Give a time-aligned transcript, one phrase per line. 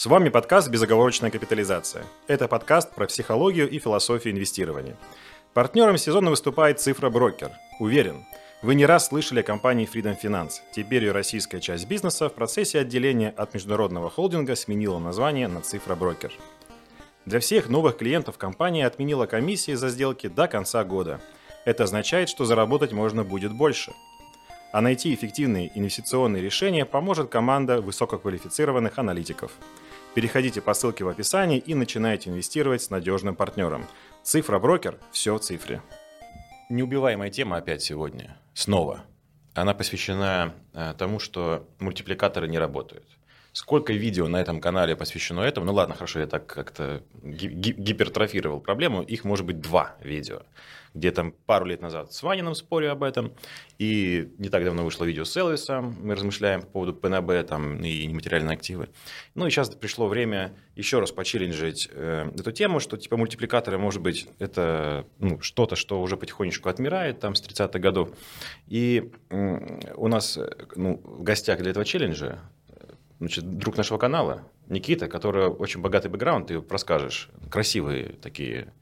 [0.00, 2.06] С вами подкаст «Безоговорочная капитализация».
[2.26, 4.96] Это подкаст про психологию и философию инвестирования.
[5.52, 7.50] Партнером сезона выступает «Цифра Брокер».
[7.80, 8.24] Уверен,
[8.62, 10.52] вы не раз слышали о компании Freedom Finance.
[10.72, 15.94] Теперь ее российская часть бизнеса в процессе отделения от международного холдинга сменила название на «Цифра
[15.96, 16.32] Брокер».
[17.26, 21.20] Для всех новых клиентов компания отменила комиссии за сделки до конца года.
[21.66, 23.92] Это означает, что заработать можно будет больше–
[24.72, 29.52] а найти эффективные инвестиционные решения поможет команда высококвалифицированных аналитиков.
[30.14, 33.86] Переходите по ссылке в описании и начинайте инвестировать с надежным партнером.
[34.24, 35.82] Цифра брокер– все в цифре.
[36.68, 38.36] Неубиваемая тема опять сегодня.
[38.52, 39.04] Снова.
[39.54, 43.06] Она посвящена э, тому, что мультипликаторы не работают.
[43.52, 45.66] Сколько видео на этом канале посвящено этому?
[45.66, 49.02] Ну ладно, хорошо, я так как-то гипертрофировал проблему.
[49.02, 50.42] Их может быть два видео
[50.94, 53.32] где там пару лет назад с Ваниным спорю об этом,
[53.78, 58.06] и не так давно вышло видео с Элвисом, мы размышляем по поводу ПНБ там, и
[58.06, 58.88] нематериальные активы.
[59.34, 64.02] Ну и сейчас пришло время еще раз почелленджить э, эту тему, что типа мультипликаторы, может
[64.02, 68.10] быть, это ну, что-то, что уже потихонечку отмирает там с 30-х годов.
[68.66, 70.38] И э, у нас
[70.74, 72.40] ну, в гостях для этого челленджа
[73.20, 78.72] значит, друг нашего канала, Никита, который очень богатый бэкграунд, ты расскажешь, красивые такие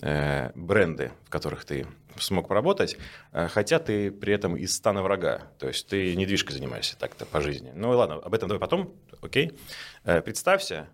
[0.00, 1.84] Э, бренды, в которых ты
[2.20, 2.96] смог поработать,
[3.32, 5.48] э, хотя ты при этом из стана врага.
[5.58, 7.72] То есть ты недвижкой занимаешься так-то по жизни.
[7.74, 9.58] Ну ладно, об этом давай потом, окей.
[10.04, 10.86] Э, представься,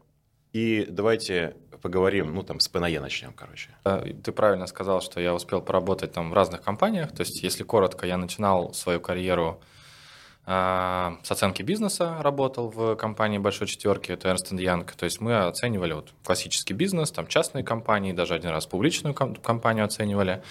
[0.54, 3.70] и давайте поговорим, ну там с ПНЕ начнем, короче.
[4.22, 7.12] Ты правильно сказал, что я успел поработать там в разных компаниях.
[7.12, 9.60] То есть, если коротко, я начинал свою карьеру
[10.46, 14.90] с оценки бизнеса работал в компании большой четверки, это Ernst Young.
[14.94, 19.86] То есть мы оценивали вот классический бизнес, там частные компании, даже один раз публичную компанию
[19.86, 20.42] оценивали.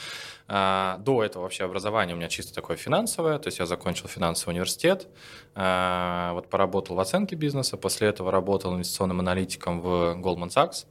[0.47, 4.51] А, до этого вообще образование у меня чисто такое финансовое, то есть я закончил финансовый
[4.51, 5.07] университет,
[5.55, 10.85] а, вот поработал в оценке бизнеса, после этого работал инвестиционным аналитиком в Goldman Sachs.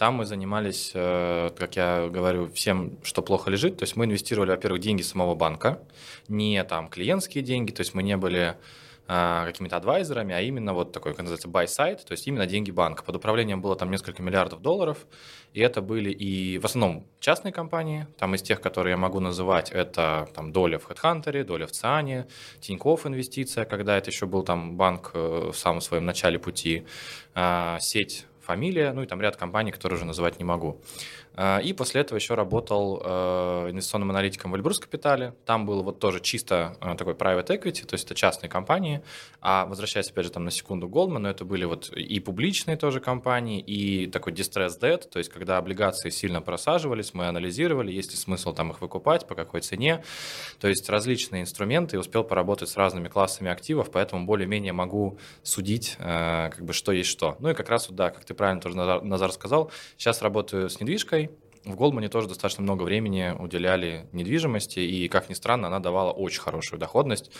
[0.00, 3.76] Там мы занимались, э, как я говорю, всем, что плохо лежит.
[3.76, 5.78] То есть мы инвестировали, во-первых, деньги самого банка,
[6.26, 8.56] не там клиентские деньги, то есть мы не были
[9.08, 12.70] э, какими-то адвайзерами, а именно вот такой, как называется, buy side, то есть именно деньги
[12.70, 13.02] банка.
[13.02, 15.06] Под управлением было там несколько миллиардов долларов,
[15.52, 19.70] и это были и в основном частные компании, там из тех, которые я могу называть,
[19.70, 22.26] это там доля в HeadHunter, доля в Циане,
[22.60, 26.86] Тинькофф инвестиция, когда это еще был там банк э, в самом своем начале пути,
[27.80, 30.80] сеть фамилия, ну и там ряд компаний, которые уже называть не могу.
[31.34, 35.34] А, и после этого еще работал э, инвестиционным аналитиком в Эльбрус Капитале.
[35.46, 39.02] Там был вот тоже чисто э, такой private equity, то есть это частные компании.
[39.40, 43.60] А возвращаясь опять же там на секунду Goldman, это были вот и публичные тоже компании,
[43.60, 48.52] и такой distress debt, то есть когда облигации сильно просаживались, мы анализировали, есть ли смысл
[48.52, 50.02] там их выкупать, по какой цене.
[50.58, 56.50] То есть различные инструменты, успел поработать с разными классами активов, поэтому более-менее могу судить, э,
[56.50, 57.36] как бы что есть что.
[57.40, 61.19] Ну и как раз да, как ты правильно тоже, Назар сказал, сейчас работаю с недвижкой,
[61.64, 66.40] в Голдмане тоже достаточно много времени уделяли недвижимости, и, как ни странно, она давала очень
[66.40, 67.30] хорошую доходность,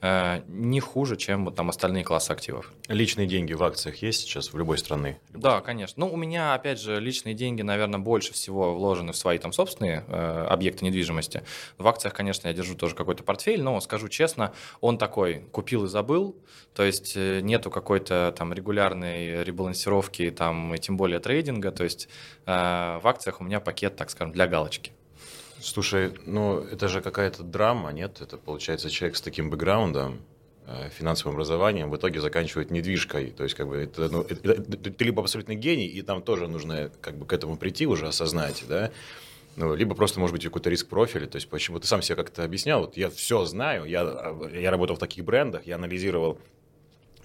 [0.00, 2.72] э, не хуже, чем вот там остальные классы активов.
[2.88, 5.20] Личные деньги в акциях есть сейчас в любой стране?
[5.30, 6.06] Да, конечно.
[6.06, 10.04] Ну, у меня, опять же, личные деньги, наверное, больше всего вложены в свои там собственные
[10.08, 11.42] э, объекты недвижимости.
[11.76, 15.88] В акциях, конечно, я держу тоже какой-то портфель, но, скажу честно, он такой, купил и
[15.88, 16.36] забыл,
[16.74, 22.08] то есть э, нету какой-то там регулярной ребалансировки, там, и тем более трейдинга, то есть
[22.46, 24.92] э, в акциях у меня пакет, так скажем, для галочки.
[25.60, 28.20] Слушай, ну это же какая-то драма, нет?
[28.20, 30.20] Это получается человек с таким бэкграундом,
[30.66, 33.30] э, финансовым образованием в итоге заканчивает недвижкой.
[33.30, 36.46] То есть, как бы, это, ну, это, это, ты либо абсолютный гений, и там тоже
[36.46, 38.92] нужно как бы к этому прийти уже, осознать, да,
[39.56, 41.26] ну, либо просто, может быть, какой-то риск профиля.
[41.26, 44.96] То есть, почему ты сам себе как-то объяснял, вот я все знаю, я, я работал
[44.96, 46.38] в таких брендах, я анализировал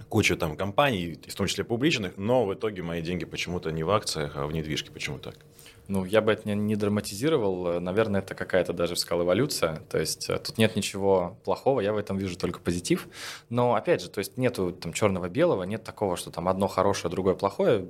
[0.09, 3.91] кучу там компаний, в том числе публичных, но в итоге мои деньги почему-то не в
[3.91, 4.91] акциях, а в недвижке.
[4.91, 5.35] Почему так?
[5.91, 7.81] Ну, я бы это не, не драматизировал.
[7.81, 9.81] Наверное, это какая-то даже сказал эволюция.
[9.89, 13.09] То есть э, тут нет ничего плохого, я в этом вижу только позитив.
[13.49, 17.35] Но опять же, то есть нету там черного-белого, нет такого, что там одно хорошее, другое
[17.35, 17.87] плохое.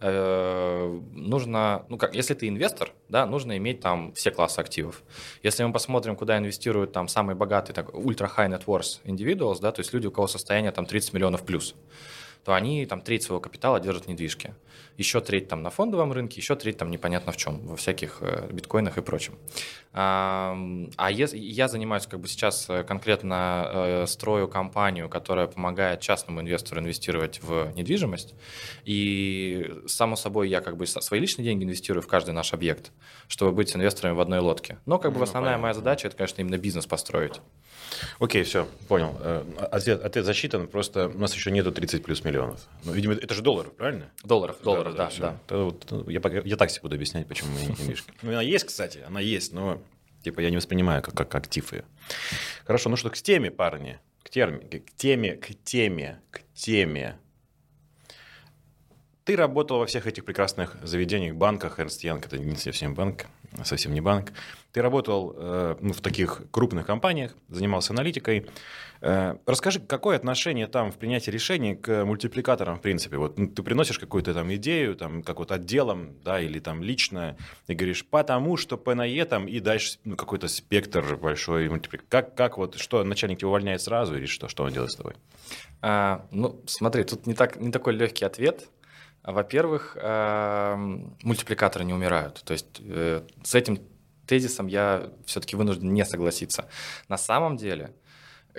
[0.00, 5.02] Э, нужно, ну как, если ты инвестор, да, нужно иметь там все классы активов.
[5.42, 9.80] Если мы посмотрим, куда инвестируют там самые богатые, так, ультра-high net worth individuals, да, то
[9.80, 11.74] есть люди, у кого состояние там 30 миллионов плюс,
[12.44, 14.54] то они там треть своего капитала держат в недвижке.
[15.02, 18.48] Еще треть там на фондовом рынке, еще треть там непонятно в чем, во всяких э,
[18.52, 19.34] биткоинах и прочем.
[19.92, 20.56] А,
[20.96, 26.80] а я занимаюсь как бы сейчас э, конкретно э, строю компанию, которая помогает частному инвестору
[26.80, 28.34] инвестировать в недвижимость.
[28.84, 32.92] И само собой я как бы свои личные деньги инвестирую в каждый наш объект,
[33.28, 34.78] чтобы быть инвесторами в одной лодке.
[34.86, 35.62] Но как бы ну, основная понятно.
[35.62, 37.40] моя задача это, конечно, именно бизнес построить.
[38.18, 39.18] Окей, все, понял.
[39.70, 42.68] Ответ, ответ засчитан, просто у нас еще нету 30 плюс миллионов миллионов.
[42.84, 44.10] Ну, видимо, это же долларов, правильно?
[44.24, 45.38] Долларов, долларов, да, да.
[45.48, 45.56] да.
[45.56, 48.12] Вот, я, я так себе буду объяснять, почему мы не мишки.
[48.22, 49.82] Ну, она есть, кстати, она есть, но
[50.22, 51.84] типа я не воспринимаю как, как актив ее.
[52.64, 57.18] Хорошо, ну что, к теме, парни, к, терме, к теме, к теме, к теме.
[59.24, 63.26] Ты работал во всех этих прекрасных заведениях, банках, Эрнст Янг, это не совсем банк,
[63.64, 64.32] совсем не банк.
[64.72, 68.46] Ты работал э, ну, в таких крупных компаниях, занимался аналитикой.
[69.02, 73.18] Э, расскажи, какое отношение там в принятии решений к мультипликаторам, в принципе?
[73.18, 77.36] Вот ну, ты приносишь какую-то там идею, там, как вот отделом, да, или там лично,
[77.66, 82.08] и говоришь, потому что P на E там, и дальше ну, какой-то спектр большой мультипликатор.
[82.08, 85.14] Как, как вот, что, начальник тебя увольняет сразу, или что, что он делает с тобой?
[85.82, 88.68] А, ну, смотри, тут не, так, не такой легкий ответ.
[89.24, 92.42] Во-первых, эм, мультипликаторы не умирают.
[92.44, 93.78] То есть э, с этим
[94.26, 96.68] тезисом я все-таки вынужден не согласиться.
[97.08, 97.94] На самом деле,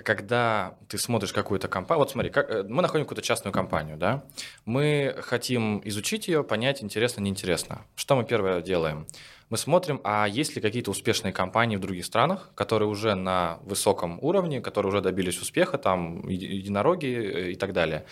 [0.02, 4.24] когда ты смотришь какую-то компанию, вот смотри, как, э, мы находим какую-то частную компанию, да,
[4.64, 7.82] мы хотим изучить ее, понять, интересно, неинтересно.
[7.94, 9.06] Что мы первое делаем?
[9.50, 14.18] Мы смотрим, а есть ли какие-то успешные компании в других странах, которые уже на высоком
[14.22, 18.04] уровне, которые уже добились успеха, там, единороги э, и так далее.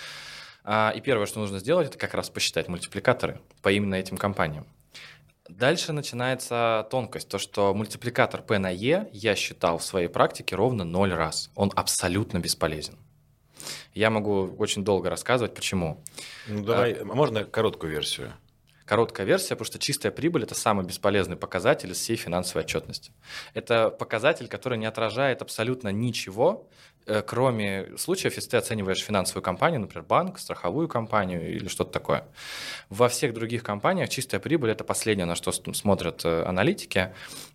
[0.64, 4.67] А, и первое, что нужно сделать, это как раз посчитать мультипликаторы по именно этим компаниям.
[5.49, 10.85] Дальше начинается тонкость, то, что мультипликатор P на E я считал в своей практике ровно
[10.85, 11.50] 0 раз.
[11.55, 12.97] Он абсолютно бесполезен.
[13.93, 16.03] Я могу очень долго рассказывать, почему.
[16.47, 18.32] Ну, давай, а, можно короткую версию?
[18.93, 23.11] Короткая версия, потому что чистая прибыль– это самый бесполезный показатель из всей финансовой отчетности.
[23.55, 26.69] Это показатель, который не отражает абсолютно ничего,
[27.06, 32.25] Э, кроме случаев, если ты оцениваешь финансовую компанию, например, банк, страховую компанию или что-то такое.
[32.91, 37.12] Во всех других компаниях чистая прибыль– это последнее, на что смотрят э, аналитики.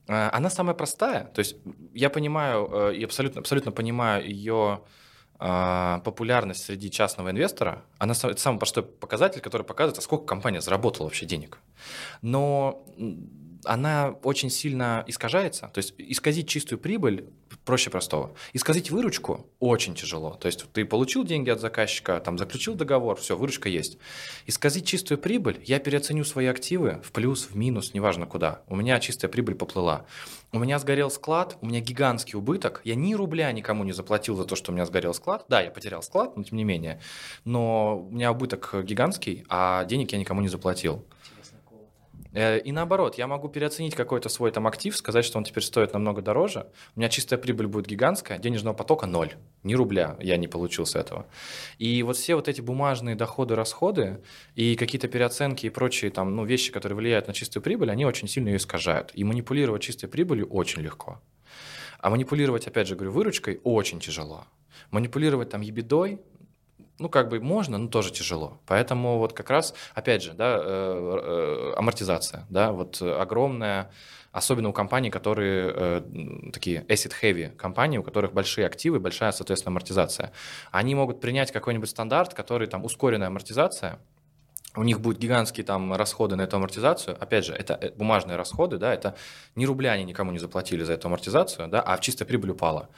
[0.07, 1.25] Э, она самая простая.
[1.33, 1.55] То есть
[1.93, 4.81] я понимаю и абсолютно, абсолютно понимаю ее
[5.37, 11.05] популярность среди частного инвестора, она это самый простой показатель, который показывает, а сколько компания заработала
[11.05, 11.59] вообще денег.
[12.21, 12.83] Но
[13.65, 15.69] она очень сильно искажается.
[15.73, 17.29] То есть исказить чистую прибыль
[17.65, 18.33] проще простого.
[18.53, 20.31] Исказить выручку очень тяжело.
[20.35, 23.97] То есть ты получил деньги от заказчика, там заключил договор, все, выручка есть.
[24.45, 28.61] Исказить чистую прибыль, я переоценю свои активы в плюс, в минус, неважно куда.
[28.67, 30.05] У меня чистая прибыль поплыла.
[30.53, 32.79] У меня сгорел склад, у меня гигантский убыток.
[32.85, 35.45] Я ни рубля никому не заплатил за то, что у меня сгорел склад.
[35.49, 37.01] Да, я потерял склад, но тем не менее.
[37.43, 41.03] Но у меня убыток гигантский, а денег я никому не заплатил.
[42.33, 45.93] Э, и наоборот, я могу переоценить какой-то свой там актив, сказать, что он теперь стоит
[45.93, 46.67] намного дороже.
[46.95, 49.33] У меня чистая прибыль будет гигантская, денежного потока ноль.
[49.63, 51.25] Ни рубля я не получил с этого.
[51.77, 54.23] И вот все вот эти бумажные доходы, расходы
[54.55, 58.27] и какие-то переоценки и прочие там, ну, вещи, которые влияют на чистую прибыль, они очень
[58.27, 59.11] сильно ее искажают.
[59.13, 61.21] И манипулировать чистой прибылью очень легко.
[61.99, 64.45] А манипулировать, опять же говорю, выручкой очень тяжело.
[64.91, 66.21] Манипулировать там ебедой,
[66.99, 68.59] ну, как бы можно, но тоже тяжело.
[68.65, 73.91] Поэтому вот как раз, опять же, да, э, э, амортизация, да, вот огромная,
[74.31, 80.31] особенно у компаний, которые э, такие asset-heavy компании, у которых большие активы, большая, соответственно, амортизация.
[80.71, 83.99] Они могут принять какой-нибудь стандарт, который там ускоренная амортизация,
[84.75, 87.17] у них будут гигантские там расходы на эту амортизацию.
[87.19, 89.15] Опять же, это бумажные расходы, да, это
[89.55, 92.89] ни рубля они никому не заплатили за эту амортизацию, да, а в чистая прибыль упала.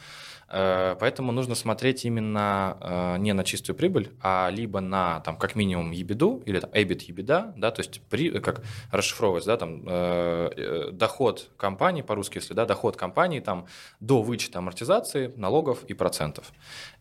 [0.50, 5.56] Э, поэтому нужно смотреть именно э, не на чистую прибыль, а либо на там как
[5.56, 10.90] минимум ебиду или там EBIT ебида, да, то есть при, как расшифровывать, да, там э,
[10.92, 13.68] доход компании по-русски, если да, доход компании там
[14.00, 16.52] до вычета амортизации, налогов и процентов.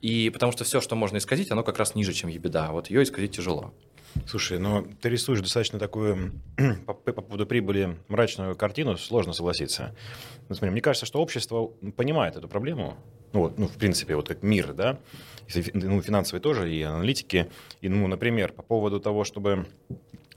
[0.01, 2.91] И потому что все, что можно исказить, оно как раз ниже, чем ебида, а вот
[2.91, 3.73] ее исказить тяжело.
[4.27, 6.33] Слушай, ну ты рисуешь достаточно такую
[6.87, 9.95] по, по поводу прибыли мрачную картину, сложно согласиться.
[10.49, 12.97] Ну, смотри, мне кажется, что общество понимает эту проблему,
[13.33, 14.99] ну, вот, ну, в принципе, вот как мир, да,
[15.75, 17.51] ну, финансовый тоже, и аналитики.
[17.81, 19.67] И, ну, например, по поводу того, чтобы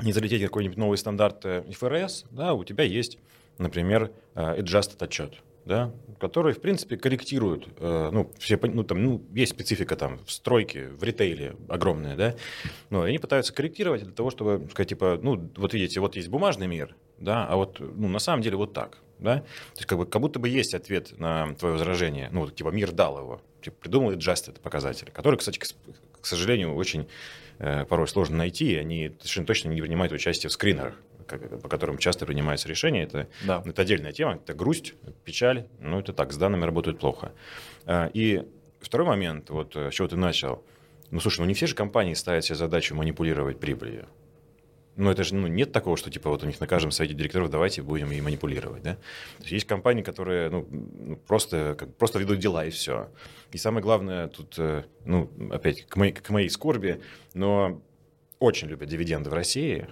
[0.02, 3.18] не залететь какой-нибудь новый стандарт ФРС, да, у тебя есть,
[3.58, 5.36] например, э, adjusted отчет,
[5.66, 10.32] да, который, в принципе, корректирует, э, ну, все, ну, там, ну, есть специфика там в
[10.32, 12.36] стройке, в ритейле огромная, да,
[12.90, 16.68] но они пытаются корректировать для того, чтобы сказать, типа, ну, вот видите, вот есть бумажный
[16.68, 19.38] мир, да, а вот, ну, на самом деле вот так, да?
[19.38, 19.46] То
[19.78, 22.30] есть как, бы, как будто бы есть ответ на твое возражение.
[22.32, 23.42] Ну, типа мир дал его.
[23.62, 25.68] Типа, придумал just это показатель, который, кстати, к,
[26.22, 27.08] к сожалению, очень
[27.60, 30.96] э, порой сложно найти, и они совершенно точно не принимают участие в скринерах
[31.28, 33.64] по которым часто принимаются решения, это, да.
[33.66, 37.32] это отдельная тема, это грусть, печаль, ну это так, с данными работают плохо.
[37.86, 38.44] А, и
[38.80, 40.64] второй момент, вот э, с чего ты начал,
[41.12, 44.08] ну слушай, ну не все же компании ставят себе задачу манипулировать прибылью.
[44.98, 47.50] Ну, это же ну, нет такого, что типа вот у них на каждом совете директоров
[47.50, 48.96] давайте будем и манипулировать, да?
[48.96, 53.10] То есть, есть компании, которые ну, ну, просто, как, просто ведут дела и все.
[53.54, 57.02] И самое главное тут, э, ну, опять, к моей, к моей скорби,
[57.34, 57.82] но
[58.40, 59.88] очень любят дивиденды в России,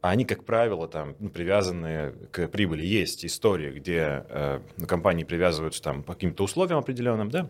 [0.00, 2.84] а они, как правило, там, ну, привязаны к прибыли.
[2.84, 7.48] Есть истории, где э, компании привязываются там, по каким-то условиям определенным, да,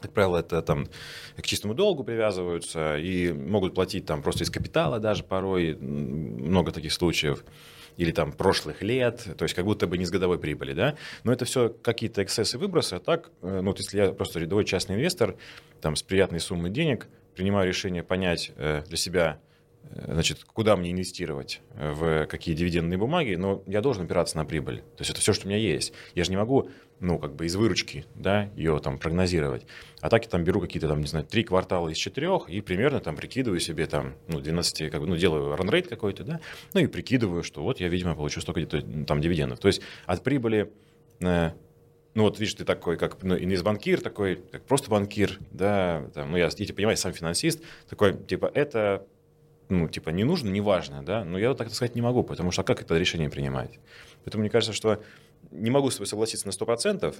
[0.00, 0.86] как правило, это там
[1.36, 6.92] к чистому долгу привязываются и могут платить там просто из капитала даже порой, много таких
[6.92, 7.44] случаев,
[7.96, 10.94] или там прошлых лет, то есть как будто бы не с годовой прибыли, да,
[11.24, 14.64] но это все какие-то эксцессы, выбросы, а так, э, ну вот если я просто рядовой
[14.64, 15.36] частный инвестор,
[15.80, 19.40] там с приятной суммой денег, принимаю решение понять э, для себя,
[20.06, 24.78] значит, куда мне инвестировать, э, в какие дивидендные бумаги, но я должен опираться на прибыль.
[24.96, 25.92] То есть это все, что у меня есть.
[26.14, 29.66] Я же не могу, ну, как бы из выручки, да, ее там прогнозировать.
[30.00, 33.00] А так я там беру какие-то там, не знаю, три квартала из четырех и примерно
[33.00, 36.40] там прикидываю себе там, ну, 12, как бы, ну, делаю ранрейт какой-то, да,
[36.74, 39.58] ну, и прикидываю, что вот я, видимо, получу столько-то там дивидендов.
[39.58, 40.70] То есть от прибыли
[41.20, 41.52] э,
[42.14, 46.36] ну вот видишь, ты такой, как ну, инвестбанкир, такой, как просто банкир, да, там, ну
[46.36, 49.06] я, я типа, понимаю, сам финансист, такой, типа, это
[49.68, 52.50] ну, типа, не нужно, не важно, да, но я вот так сказать не могу, потому
[52.50, 53.78] что а как это решение принимать?
[54.24, 55.02] Поэтому мне кажется, что
[55.50, 57.14] не могу с тобой согласиться на 100%,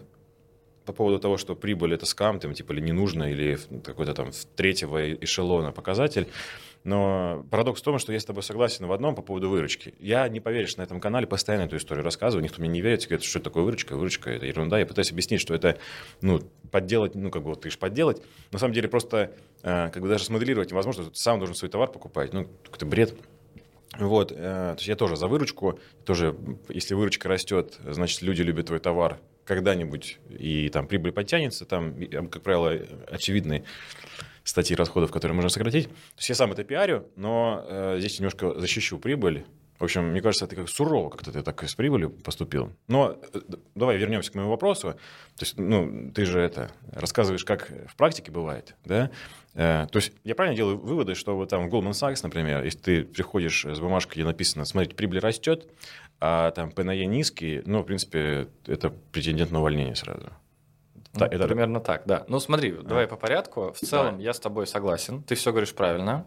[0.88, 4.30] по поводу того, что прибыль это скам, там, типа, или не нужно, или какой-то там
[4.56, 6.26] третьего эшелона показатель.
[6.84, 9.94] Но парадокс в том, что я с тобой согласен в одном по поводу выручки.
[9.98, 13.24] Я, не поверишь, на этом канале постоянно эту историю рассказываю, никто мне не верит, говорит,
[13.24, 14.78] что это такое выручка, выручка, это ерунда.
[14.78, 15.76] Я пытаюсь объяснить, что это,
[16.22, 16.40] ну,
[16.70, 18.22] подделать, ну, как бы вот ты же подделать.
[18.50, 21.90] На самом деле просто, э, как бы даже смоделировать невозможно, ты сам должен свой товар
[21.90, 22.32] покупать.
[22.32, 23.14] Ну, какой-то бред.
[23.98, 26.36] Вот, э, то есть я тоже за выручку, тоже,
[26.68, 31.96] если выручка растет, значит, люди любят твой товар, когда-нибудь и там прибыль подтянется, там,
[32.30, 32.78] как правило,
[33.10, 33.64] очевидные
[34.44, 35.88] статьи расходов, которые можно сократить.
[35.88, 39.44] То есть я сам это пиарю, но э, здесь немножко защищу прибыль.
[39.78, 42.72] В общем, мне кажется, ты как сурово как-то ты так с прибылью поступил.
[42.88, 43.40] Но э,
[43.74, 44.92] давай вернемся к моему вопросу.
[45.36, 49.10] То есть, ну, ты же это рассказываешь, как в практике бывает, да?
[49.54, 52.78] Э, то есть я правильно делаю выводы, что вот там в Goldman Sachs, например, если
[52.78, 55.68] ты приходишь с бумажкой, где написано, смотрите, прибыль растет,
[56.20, 60.30] а там ПНЕ низкий, ну, в принципе, это претендент на увольнение сразу.
[61.14, 61.46] Ну, это...
[61.46, 62.24] Примерно так, да.
[62.28, 62.82] Ну смотри, а.
[62.82, 63.72] давай по порядку.
[63.72, 64.24] В целом давай.
[64.24, 65.22] я с тобой согласен.
[65.22, 66.26] Ты все говоришь правильно.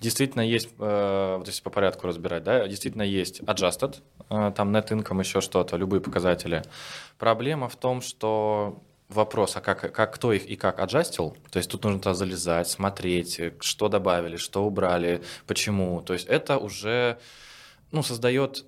[0.00, 3.96] Действительно есть, э, вот если по порядку разбирать, да, действительно есть adjusted,
[4.30, 6.62] э, там net income, еще что-то, любые показатели.
[7.18, 11.70] Проблема в том, что вопрос, а как, как кто их и как аджастил, то есть
[11.70, 16.02] тут нужно туда залезать, смотреть, что добавили, что убрали, почему.
[16.02, 17.18] То есть это уже
[17.90, 18.66] ну, создает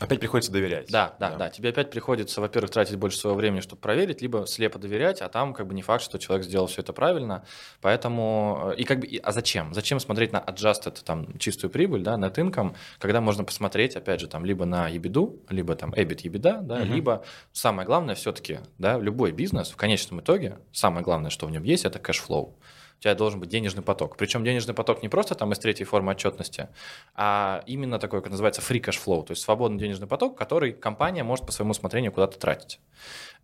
[0.00, 0.90] Опять приходится доверять.
[0.90, 1.50] Да, да, да, да.
[1.50, 5.54] Тебе опять приходится, во-первых, тратить больше своего времени, чтобы проверить, либо слепо доверять, а там
[5.54, 7.44] как бы не факт, что человек сделал все это правильно.
[7.80, 9.72] Поэтому э, и как бы, а зачем?
[9.74, 14.26] Зачем смотреть на adjusted там чистую прибыль, да, net income, когда можно посмотреть, опять же,
[14.26, 16.84] там либо на EBITDA, либо там EBIT, EBITDA, да, угу.
[16.84, 21.62] либо самое главное все-таки, да, любой бизнес в конечном итоге самое главное, что в нем
[21.62, 22.56] есть, это cash flow
[23.02, 24.16] у тебя должен быть денежный поток.
[24.16, 26.68] Причем денежный поток не просто там из третьей формы отчетности,
[27.16, 31.24] а именно такой, как называется, free cash flow, то есть свободный денежный поток, который компания
[31.24, 32.78] может по своему усмотрению куда-то тратить.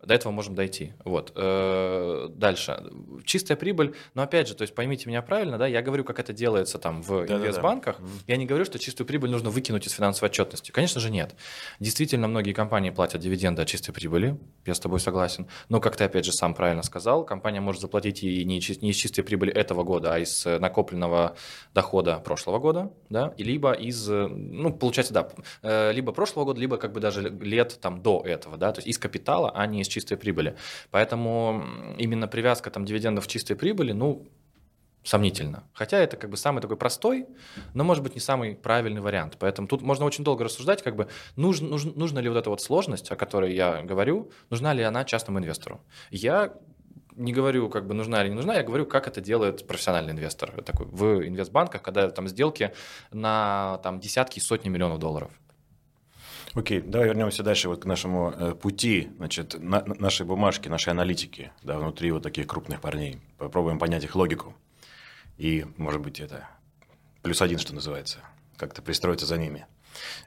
[0.01, 0.93] До этого можем дойти.
[1.03, 1.33] Вот.
[1.35, 2.83] Э, дальше.
[3.25, 6.31] Чистая прибыль, но опять же, то есть поймите меня правильно, да, я говорю, как это
[6.31, 8.11] делается там в да, инвестбанках, да, да.
[8.27, 10.71] я не говорю, что чистую прибыль нужно выкинуть из финансовой отчетности.
[10.71, 11.35] Конечно же нет.
[11.81, 15.47] Действительно, многие компании платят дивиденды от чистой прибыли, я с тобой согласен.
[15.67, 18.95] Но, как ты опять же сам правильно сказал, компания может заплатить и не, не из
[18.95, 21.35] чистой прибыли этого года, а из накопленного
[21.73, 25.29] дохода прошлого года, да, и либо из, ну, получается, да,
[25.61, 28.87] э, либо прошлого года, либо как бы даже лет там до этого, да, то есть
[28.87, 30.55] из капитала, а не из чистой прибыли.
[30.91, 31.63] Поэтому
[31.97, 34.27] именно привязка там дивидендов в чистой прибыли, ну,
[35.03, 35.63] сомнительно.
[35.73, 37.27] Хотя это как бы самый такой простой,
[37.73, 39.37] но может быть не самый правильный вариант.
[39.39, 42.61] Поэтому тут можно очень долго рассуждать, как бы нужно, нужно, нужна ли вот эта вот
[42.61, 45.79] сложность, о которой я говорю, нужна ли она частному инвестору.
[46.11, 46.53] Я
[47.15, 50.51] не говорю, как бы нужна или не нужна, я говорю, как это делает профессиональный инвестор
[50.63, 52.73] такой в инвестбанках, когда там сделки
[53.11, 55.31] на там десятки и сотни миллионов долларов.
[56.55, 61.51] Окей, давай вернемся дальше вот к нашему э, пути, значит, на, нашей бумажки, нашей аналитики,
[61.61, 63.19] да, внутри вот таких крупных парней.
[63.37, 64.55] Попробуем понять их логику.
[65.37, 66.47] И, может быть, это
[67.21, 68.19] плюс один, что называется,
[68.57, 69.67] как-то пристроиться за ними.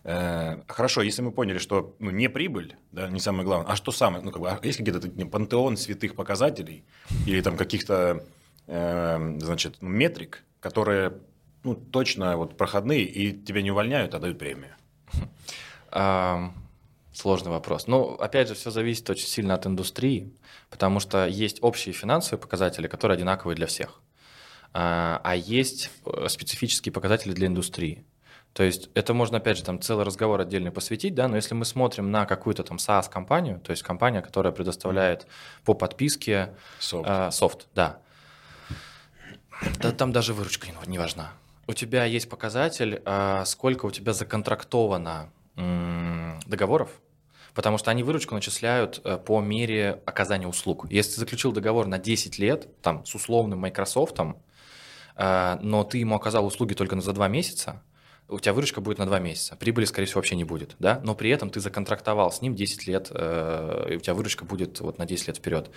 [0.05, 3.91] Э, хорошо, если мы поняли, что ну, не прибыль, да, не самое главное, а что
[3.91, 6.85] самое, ну, как бы, а есть какие-то пантеон святых показателей
[7.27, 8.25] или там каких-то,
[8.69, 11.15] э, значит, метрик, которые
[11.65, 14.75] ну, точно вот проходные и тебя не увольняют, а дают премию?
[15.93, 17.87] Сложный вопрос.
[17.89, 20.33] Ну, опять же, все зависит очень сильно от индустрии,
[20.71, 24.01] потому что есть общие финансовые показатели, которые одинаковые для всех.
[24.73, 28.07] А, а есть э, специфические показатели для индустрии.
[28.55, 31.67] То есть это можно, опять же, там целый разговор отдельно посвятить, да, но если мы
[31.67, 35.27] смотрим на какую-то там SaaS-компанию, то есть компания, которая предоставляет
[35.65, 37.09] по подписке Софт.
[37.09, 37.99] э, софт, да,
[39.81, 41.33] да, там даже выручка не, важна.
[41.67, 46.91] У тебя есть показатель, э, сколько у тебя законтрактовано договоров,
[47.55, 50.87] потому что они выручку начисляют э, по мере оказания услуг.
[50.91, 54.19] Если ты заключил договор на 10 лет, там, с условным Microsoft,
[55.17, 57.83] э, но ты ему оказал услуги только за 2 месяца,
[58.33, 61.15] у тебя выручка будет на 2 месяца, прибыли, скорее всего, вообще не будет, да, но
[61.15, 64.99] при этом ты законтрактовал с ним 10 лет, э, и у тебя выручка будет вот
[64.99, 65.71] на 10 лет вперед.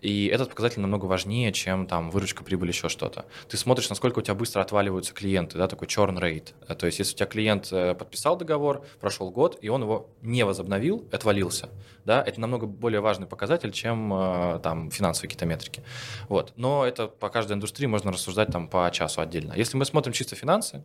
[0.00, 3.24] И этот показатель намного важнее, чем там выручка, прибыль, еще что-то.
[3.48, 6.52] Ты смотришь, насколько у тебя быстро отваливаются клиенты, да, такой churn rate.
[6.68, 10.10] Э, То есть, если у тебя клиент э, подписал договор, прошел год, и он его
[10.22, 11.68] не возобновил, отвалился,
[12.04, 15.82] да, это намного более важный показатель, чем там финансовые какие-то метрики.
[16.28, 16.52] Вот.
[16.56, 19.52] Но это по каждой индустрии можно рассуждать там по часу отдельно.
[19.54, 20.82] Если мы смотрим чисто финансы,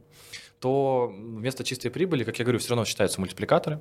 [0.59, 3.79] то вместо чистой прибыли, как я говорю, все равно считаются мультипликаторы.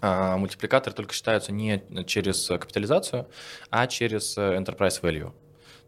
[0.00, 3.26] А мультипликаторы только считаются не через капитализацию,
[3.70, 5.32] а через э, enterprise value.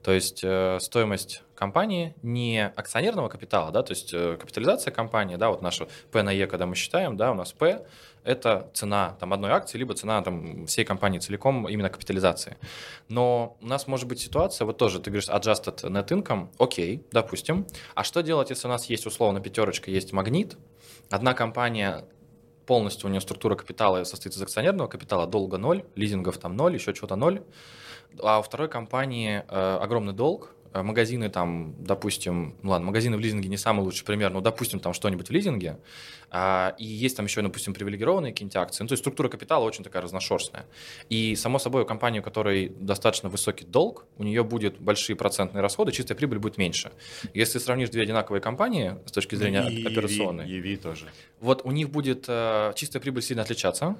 [0.06, 5.48] То есть э, стоимость компании не акционерного капитала, да, то есть э, капитализация компании, да,
[5.48, 7.84] вот наша P на E, когда мы считаем, да, у нас P–
[8.22, 12.56] это цена там одной акции, либо цена там всей компании целиком именно капитализации.
[13.08, 17.66] Но у нас может быть ситуация, вот тоже ты говоришь adjusted net income, окей, допустим.
[17.96, 20.56] А что делать, если у нас есть условно пятерочка, есть магнит,
[21.10, 22.04] одна компания
[22.64, 26.94] полностью у нее структура капитала состоит из акционерного капитала, долга ноль, лизингов там ноль, еще
[26.94, 27.42] что-то ноль,
[28.22, 33.20] а у второй компании э, огромный долг, э, магазины там, допустим, ну ладно, магазины в
[33.20, 35.78] лизинге не самый лучший пример, но допустим там что-нибудь в лизинге,
[36.30, 39.84] а, и есть там еще, допустим, привилегированные какие-нибудь акции, ну, то есть структура капитала очень
[39.84, 40.66] такая разношерстная.
[41.08, 45.62] И, само собой, у компании, у которой достаточно высокий долг, у нее будет большие процентные
[45.62, 46.90] расходы, чистая прибыль будет меньше.
[47.32, 51.06] Если сравнишь две одинаковые компании с точки зрения И операционной, EV тоже.
[51.40, 53.96] вот у них будет э, чистая прибыль сильно отличаться,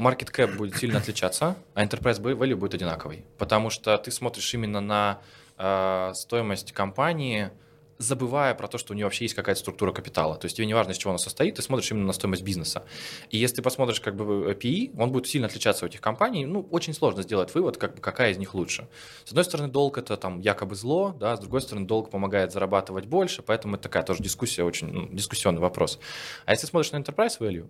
[0.00, 3.24] market cap будет сильно отличаться, а enterprise value будет одинаковый.
[3.38, 5.20] Потому что ты смотришь именно на
[5.58, 7.50] э, стоимость компании,
[7.98, 10.36] забывая про то, что у нее вообще есть какая-то структура капитала.
[10.36, 12.82] То есть тебе не важно, из чего она состоит, ты смотришь именно на стоимость бизнеса.
[13.28, 16.46] И если ты посмотришь как бы PE, он будет сильно отличаться у этих компаний.
[16.46, 18.88] Ну, очень сложно сделать вывод, как какая из них лучше.
[19.26, 23.04] С одной стороны, долг это там якобы зло, да, с другой стороны, долг помогает зарабатывать
[23.04, 26.00] больше, поэтому это такая тоже дискуссия, очень ну, дискуссионный вопрос.
[26.46, 27.68] А если смотришь на enterprise value,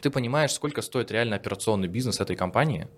[0.00, 2.88] ты понимаешь, сколько стоит реально операционный бизнес этой компании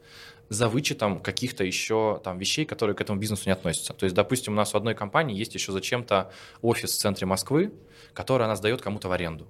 [0.48, 3.92] за вычетом каких-то еще там вещей, которые к этому бизнесу не относятся.
[3.92, 6.32] То есть, допустим, у нас в одной компании есть еще зачем-то
[6.62, 7.72] офис в центре Москвы,
[8.14, 9.46] который она сдает кому-то в аренду.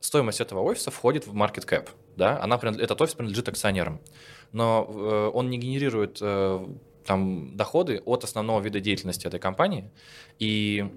[0.00, 4.00] Стоимость этого офиса входит в market cap, да, она, этот офис принадлежит акционерам,
[4.52, 6.66] но э, он не генерирует э,
[7.06, 9.90] там доходы от основного вида деятельности этой компании,
[10.38, 10.90] и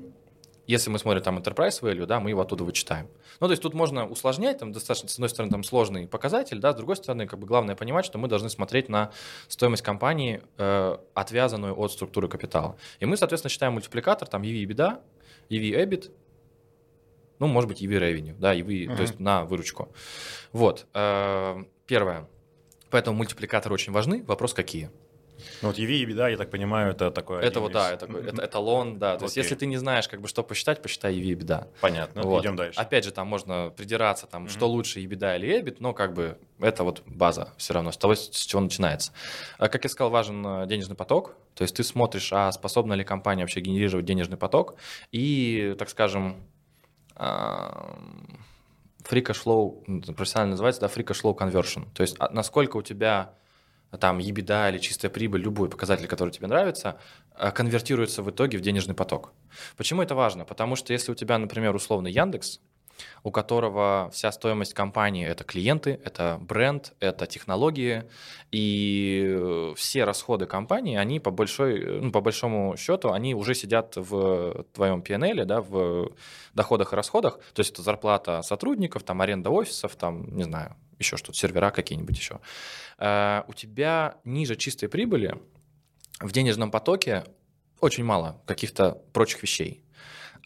[0.67, 3.07] если мы смотрим там enterprise value, да, мы его оттуда вычитаем.
[3.39, 6.73] Ну, то есть тут можно усложнять, там достаточно, с одной стороны, там сложный показатель, да,
[6.73, 9.11] с другой стороны, как бы главное понимать, что мы должны смотреть на
[9.47, 12.75] стоимость компании, э, отвязанную от структуры капитала.
[12.99, 14.99] И мы, соответственно, считаем мультипликатор, там EV EBITDA,
[15.49, 16.11] EV EBIT,
[17.39, 19.89] ну, может быть, EV revenue, да, EV, то есть на выручку.
[20.51, 22.27] Вот, э, первое.
[22.89, 24.23] Поэтому мультипликаторы очень важны.
[24.23, 24.89] Вопрос какие?
[25.61, 27.41] Ну вот EV беда, я так понимаю, это такое...
[27.41, 29.17] Это вот, да, это, это эталон, да.
[29.17, 31.67] То есть, если ты не знаешь, как бы, что посчитать, посчитай EV беда.
[31.81, 32.43] Понятно, Вот.
[32.43, 32.79] идем дальше.
[32.79, 36.83] Опять же, там можно придираться, там, что лучше, EBITDA или EBIT, но как бы это
[36.83, 39.11] вот база все равно, с того, с чего начинается.
[39.57, 43.03] А, Как я сказал, важен э, денежный поток, то есть ты смотришь, а способна ли
[43.03, 44.75] компания вообще генерировать денежный поток,
[45.11, 46.37] и, так скажем,
[47.17, 52.81] free cash flow, профессионально называется, да, free cash flow conversion, то есть а, насколько у
[52.81, 53.33] тебя
[53.99, 56.99] там EBITDA или чистая прибыль, любой показатель, который тебе нравится,
[57.35, 59.33] э, конвертируется в итоге в денежный поток.
[59.77, 60.45] Почему это важно?
[60.45, 62.59] Потому что если у тебя, например, условно Яндекс,
[63.23, 68.03] у которого вся стоимость компании это клиенты, это бренд, это технологии,
[68.51, 73.53] и э, все расходы компании, они по большой, э, ну, по большому счету, они уже
[73.55, 76.11] сидят в твоем PNL, да, в
[76.53, 81.17] доходах и расходах, то есть это зарплата сотрудников, там аренда офисов, там, не знаю, еще
[81.17, 82.39] что-то, сервера какие-нибудь еще.
[82.97, 85.37] Э, У тебя ниже чистой прибыли
[86.19, 87.23] в денежном потоке
[87.79, 89.83] очень мало каких-то прочих вещей.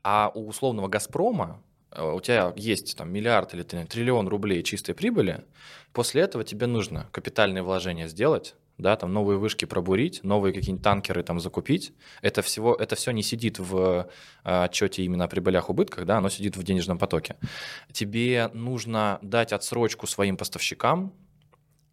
[0.03, 1.61] А у условного «Газпрома»
[1.95, 5.43] у тебя есть там миллиард или три- триллион рублей чистой прибыли,
[5.93, 11.23] после этого тебе нужно капитальные вложения сделать, да, там новые вышки пробурить, новые какие-нибудь танкеры
[11.23, 11.93] там закупить.
[12.21, 14.09] Это, всего, это все не сидит в
[14.43, 17.35] э, отчете именно о прибылях убытках, да, оно сидит в денежном потоке.
[17.91, 21.13] Тебе нужно дать отсрочку своим поставщикам,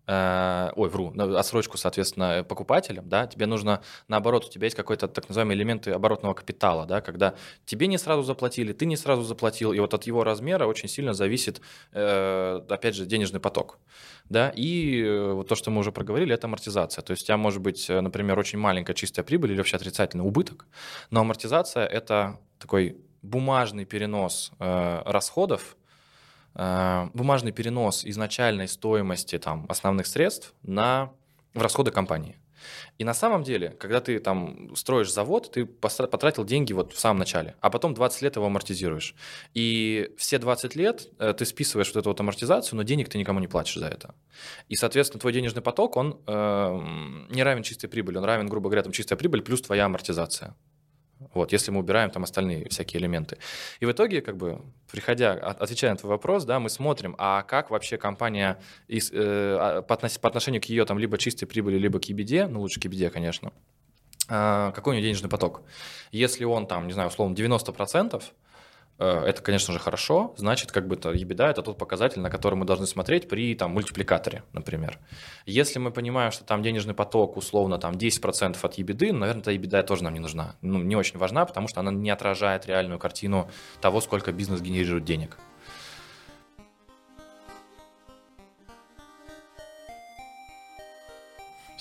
[0.09, 5.29] э, ой, вру, отсрочку, соответственно, покупателям, да, тебе нужно, наоборот, у тебя есть какой-то так
[5.29, 7.35] называемый элементы оборотного капитала, да, когда
[7.67, 11.13] тебе не сразу заплатили, ты не сразу заплатил, и вот от его размера очень сильно
[11.13, 11.61] зависит,
[11.93, 13.79] э, опять же, денежный поток,
[14.29, 17.37] да, и э, вот то, что мы уже проговорили, это амортизация, то есть у тебя
[17.37, 20.67] может быть, например, очень маленькая чистая прибыль или вообще отрицательный убыток,
[21.11, 25.77] но амортизация– это такой бумажный перенос э, расходов,
[26.55, 31.13] бумажный перенос изначальной стоимости там, основных средств на,
[31.55, 32.37] в расходы компании.
[32.99, 37.21] И на самом деле, когда ты там строишь завод, ты потратил деньги вот в самом
[37.21, 39.15] начале, а потом 20 лет его амортизируешь.
[39.55, 43.41] И все 20 лет э, ты списываешь вот эту вот амортизацию, но денег ты никому
[43.41, 44.15] не платишь за это.
[44.69, 46.81] И, соответственно, твой денежный поток, он э,
[47.31, 50.55] не равен чистой прибыли, он равен, грубо говоря, там чистая прибыль плюс твоя амортизация.
[51.35, 53.39] Вот, если мы убираем там остальные всякие элементы.
[53.81, 57.71] И в итоге, как бы, приходя, отвечая на твой вопрос, да, мы смотрим, а как
[57.71, 62.05] вообще компания из, э, а, по, отношению к ее там либо чистой прибыли, либо к
[62.05, 63.53] EBD, ну лучше к EBD, конечно,
[64.29, 65.63] э, какой у нее денежный поток.
[66.13, 68.23] Если он там, не знаю, условно 90%, Э,
[68.99, 70.35] это, конечно же, хорошо.
[70.37, 73.73] Значит, как бы то EBITDA– это тот показатель, на который мы должны смотреть при там,
[73.73, 74.99] мультипликаторе, например.
[75.47, 79.53] Если мы понимаем, что там денежный поток условно там 10% от EBITDA, ну, наверное, эта
[79.53, 80.57] EBITDA тоже нам не нужна.
[80.63, 83.49] Ну, не очень важна, потому что она не отражает реальную картину
[83.81, 85.39] того, сколько бизнес генерирует денег.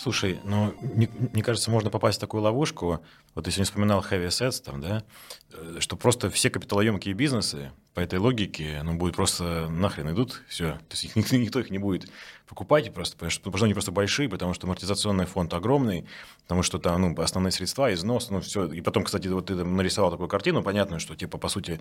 [0.07, 3.01] Слушай, ну, мне, мне кажется, можно попасть в такую ловушку,
[3.35, 5.03] вот если не вспоминал heavy assets, там, да,
[5.51, 10.75] э, что просто все капиталоемкие бизнесы по этой логике, ну, будут просто нахрен идут, все.
[10.87, 12.09] То есть никто, никто их не будет
[12.47, 16.05] покупать просто, потому что, потому что они просто большие, потому что амортизационный фонд огромный,
[16.43, 18.65] потому что там, ну, основные средства, износ, ну, все.
[18.67, 21.79] И потом, кстати, вот ты там нарисовал такую картину, понятно, что, типа, по сути,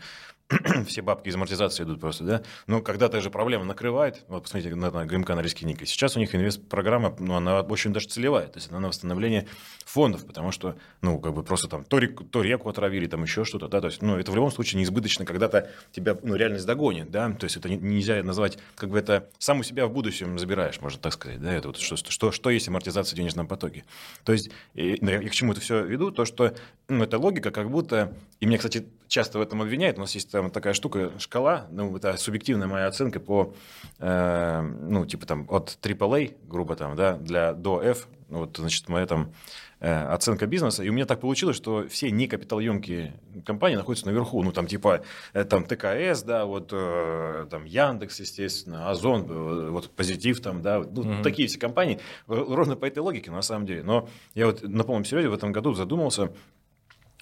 [0.86, 2.42] все бабки из амортизации идут просто, да.
[2.66, 5.86] Но когда-то же проблема накрывает, вот посмотрите на, на ГМК на риски Ника.
[5.86, 9.46] Сейчас у них инвест-программа, ну, она очень даже целевая, то есть она на восстановление
[9.84, 13.44] фондов, потому что, ну, как бы просто там то, реку, то реку отравили, там еще
[13.44, 17.10] что-то, да, то есть, ну, это в любом случае неизбыточно, когда-то тебя, ну, реальность догонит,
[17.10, 20.80] да, то есть это нельзя назвать, как бы это сам у себя в будущем забираешь,
[20.80, 23.84] можно так сказать, да, это вот что, что, что есть амортизация в денежном потоке.
[24.24, 26.54] То есть, и, ну, я к чему это все веду, то, что,
[26.88, 30.30] ну, эта логика как будто, и меня, кстати, часто в этом обвиняют, у нас есть
[30.30, 33.54] там такая штука, шкала, ну, это субъективная моя оценка по,
[33.98, 38.88] э, ну, типа там от AAA, грубо там, да, для до F, ну, вот, значит,
[38.88, 39.32] моя там
[39.78, 44.50] Э, оценка бизнеса, и у меня так получилось, что все некапиталоемкие компании находятся наверху, ну,
[44.50, 45.02] там, типа,
[45.34, 49.24] э, там, ТКС, да, вот, э, там, Яндекс, естественно, Озон,
[49.70, 51.22] вот, Позитив, там, да, ну, mm-hmm.
[51.22, 55.04] такие все компании, ровно по этой логике, на самом деле, но я вот на полном
[55.04, 56.32] серьезе в этом году задумался,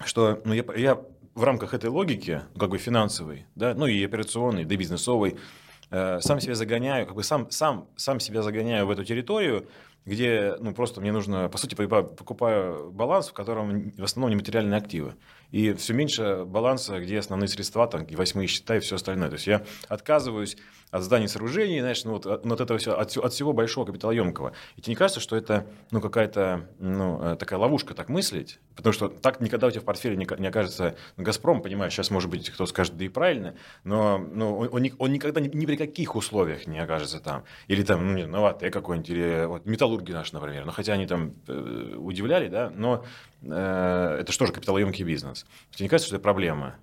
[0.05, 1.01] что, ну, я, я
[1.33, 5.35] в рамках этой логики, как бы финансовой, да, ну, и операционной, да, бизнесовой,
[6.21, 9.67] сам себя загоняю, как бы сам, сам, сам себя загоняю в эту территорию,
[10.05, 15.15] где ну, просто мне нужно, по сути, покупаю баланс, в котором в основном нематериальные активы.
[15.51, 19.29] И все меньше баланса, где основные средства, там, восьмые счета и все остальное.
[19.29, 20.57] То есть я отказываюсь
[20.95, 24.53] от зданий сооружений, знаешь, ну, вот, от этого все, от, от всего большого капиталоемкого.
[24.77, 28.59] И тебе не кажется, что это ну, какая-то ну, э, такая ловушка так мыслить?
[28.77, 32.29] Потому что так никогда у тебя в портфеле не, не окажется «Газпром», понимаешь, сейчас, может
[32.29, 35.75] быть, кто скажет, да и правильно, но ну, он, он, он никогда ни, ни при
[35.75, 37.43] каких условиях не окажется там.
[37.67, 40.65] Или там, ну, не, ну, АТ какой-нибудь, или вот, металлурги наши, например.
[40.65, 43.03] Ну, хотя они там э, удивляли, да, но
[43.41, 45.45] э, это что же капиталоемкий бизнес.
[45.71, 46.77] Тебе не кажется, что это проблема?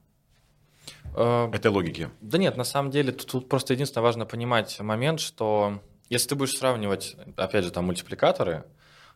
[1.14, 2.10] Э, этой логики.
[2.20, 6.34] Да нет, на самом деле тут, тут просто единственное важно понимать момент, что если ты
[6.34, 8.64] будешь сравнивать, опять же, там мультипликаторы,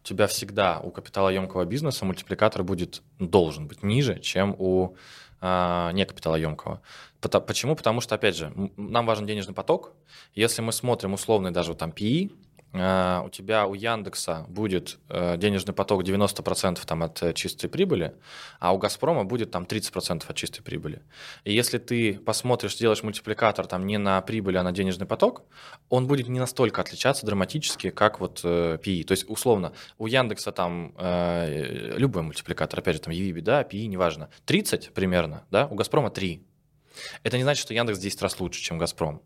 [0.03, 4.95] у тебя всегда у капиталоемкого бизнеса мультипликатор будет должен быть ниже, чем у
[5.41, 6.81] э, некапиталоемкого.
[7.21, 7.75] Почему?
[7.75, 9.93] Потому что, опять же, нам важен денежный поток.
[10.35, 12.31] Если мы смотрим условный даже вот там PE,
[12.77, 18.15] у тебя у Яндекса будет э, денежный поток 90% там от э, чистой прибыли,
[18.61, 21.03] а у Газпрома будет там 30% от чистой прибыли.
[21.45, 25.43] И если ты посмотришь, сделаешь мультипликатор там не на прибыль, а на денежный поток,
[25.89, 29.05] он будет не настолько отличаться драматически, как вот PE.
[29.05, 34.29] То есть, условно, у Яндекса там любой мультипликатор, опять же, там EV, да, PE, неважно,
[34.45, 36.43] 30 примерно, да, у Газпрома 3.
[37.23, 39.23] Это не значит, что Яндекс 10 раз лучше, чем Газпром.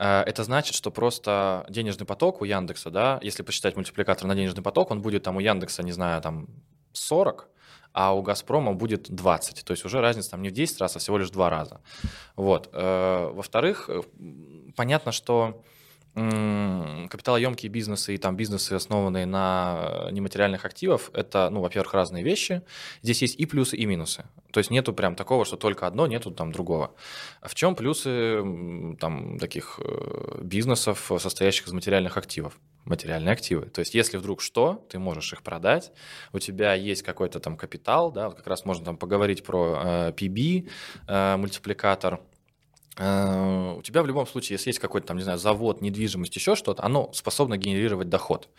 [0.00, 4.62] Э, это значит, что просто денежный поток у Яндекса, да, если посчитать мультипликатор на денежный
[4.62, 6.48] поток, он будет там у Яндекса, не знаю, там
[6.92, 7.48] 40,
[7.92, 9.64] а у Газпрома будет 20.
[9.64, 11.80] То есть уже разница там не в 10 раз, а всего лишь в 2 раза.
[12.34, 12.70] Вот.
[12.72, 14.00] Э, во-вторых, э,
[14.74, 15.62] понятно, что
[17.08, 22.62] капиталоемкие бизнесы и там бизнесы, основанные на нематериальных активах, это, ну, во-первых, разные вещи.
[23.02, 24.24] Здесь есть и плюсы, и минусы.
[24.52, 26.94] То есть нету прям такого, что только одно, нету там другого.
[27.40, 32.58] А в чем плюсы там таких э, бизнесов, состоящих из материальных активов?
[32.84, 33.66] Материальные активы.
[33.66, 35.92] То есть если вдруг что, ты можешь их продать,
[36.32, 40.12] у тебя есть какой-то там капитал, да, вот как раз можно там поговорить про э,
[40.12, 40.68] PB,
[41.06, 42.39] э, мультипликатор, Э,
[43.00, 46.84] у тебя в любом случае, если есть какой-то там, не знаю, завод, недвижимость, еще что-то,
[46.84, 48.50] оно способно генерировать доход.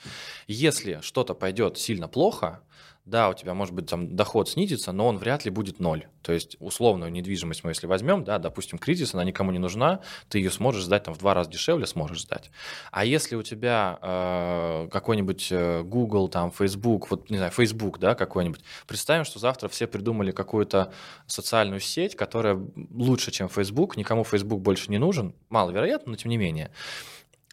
[0.48, 2.62] Если что-то пойдет сильно плохо,
[3.06, 6.06] да, у тебя, может быть, там доход снизится, но он вряд ли будет ноль.
[6.22, 10.38] То есть условную недвижимость мы если возьмем, да, допустим, кризис, она никому не нужна, ты
[10.38, 12.52] ее сможешь сдать там в два раза дешевле, сможешь сдать.
[12.92, 18.14] А если у тебя э, какой-нибудь э, Google, там, Facebook, вот, не знаю, Facebook, да,
[18.14, 20.94] какой-нибудь, представим, что завтра все придумали какую-то
[21.26, 22.62] социальную сеть, которая
[22.92, 26.72] лучше, чем Facebook, никому Facebook больше не нужен, маловероятно, но тем не менее.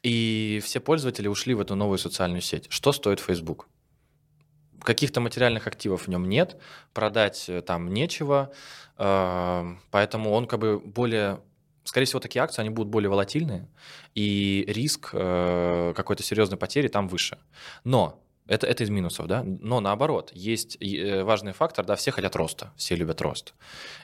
[0.02, 2.66] И все пользователи ушли в эту новую социальную сеть.
[2.68, 3.66] Что стоит Facebook?
[4.82, 6.56] Каких-то материальных активов в нем нет,
[6.92, 8.52] продать э, там нечего,
[8.96, 11.40] э, поэтому он как бы более
[11.84, 13.66] скорее всего, такие акции, они будут более волатильные,
[14.14, 17.38] и риск э, какой-то серьезной потери там выше.
[17.82, 19.42] Но это, это из минусов, да?
[19.42, 20.76] Но наоборот, есть
[21.22, 23.54] важный фактор, да, все хотят роста, все любят рост.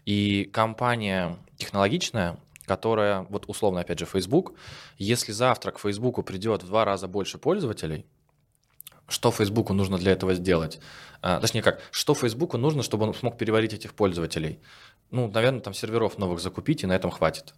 [0.06, 4.54] И компания технологичная, которая, вот условно, опять же, Facebook,
[4.96, 8.06] если завтра к Facebook придет в два раза больше пользователей,
[9.08, 10.80] что Фейсбуку нужно для этого сделать?
[11.22, 14.60] А, точнее как, что Фейсбуку нужно, чтобы он смог переварить этих пользователей?
[15.10, 17.54] Ну, наверное, там серверов новых закупить, и на этом хватит.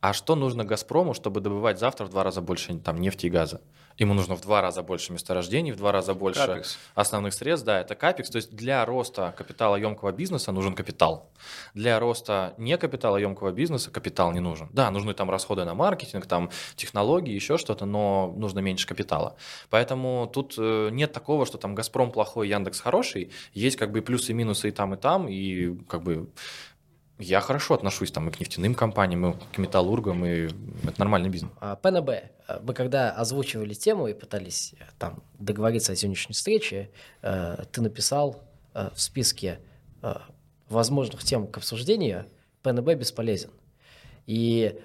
[0.00, 3.60] А что нужно «Газпрому», чтобы добывать завтра в два раза больше там, нефти и газа?
[3.96, 6.78] Ему нужно в два раза больше месторождений, в два раза больше капекс.
[6.94, 7.66] основных средств.
[7.66, 8.30] Да, это капекс.
[8.30, 11.30] То есть для роста капитала емкого бизнеса нужен капитал.
[11.74, 14.68] Для роста не капитала емкого бизнеса капитал не нужен.
[14.72, 19.36] Да, нужны там расходы на маркетинг, там технологии, еще что-то, но нужно меньше капитала.
[19.70, 23.30] Поэтому тут э, нет такого, что там «Газпром» плохой, Яндекс хороший.
[23.52, 25.28] Есть как бы плюсы и минусы и там, и там.
[25.28, 26.30] И как бы
[27.18, 30.48] я хорошо отношусь там и к нефтяным компаниям, и к металлургам, и
[30.82, 31.52] это нормальный бизнес.
[31.60, 32.10] А, ПНБ,
[32.62, 36.90] вы когда озвучивали тему и пытались э, там договориться о сегодняшней встрече,
[37.22, 38.42] э, ты написал
[38.74, 39.60] э, в списке
[40.68, 42.26] возможных тем к обсуждению
[42.62, 43.48] ПНБ бесполезен.
[44.26, 44.78] И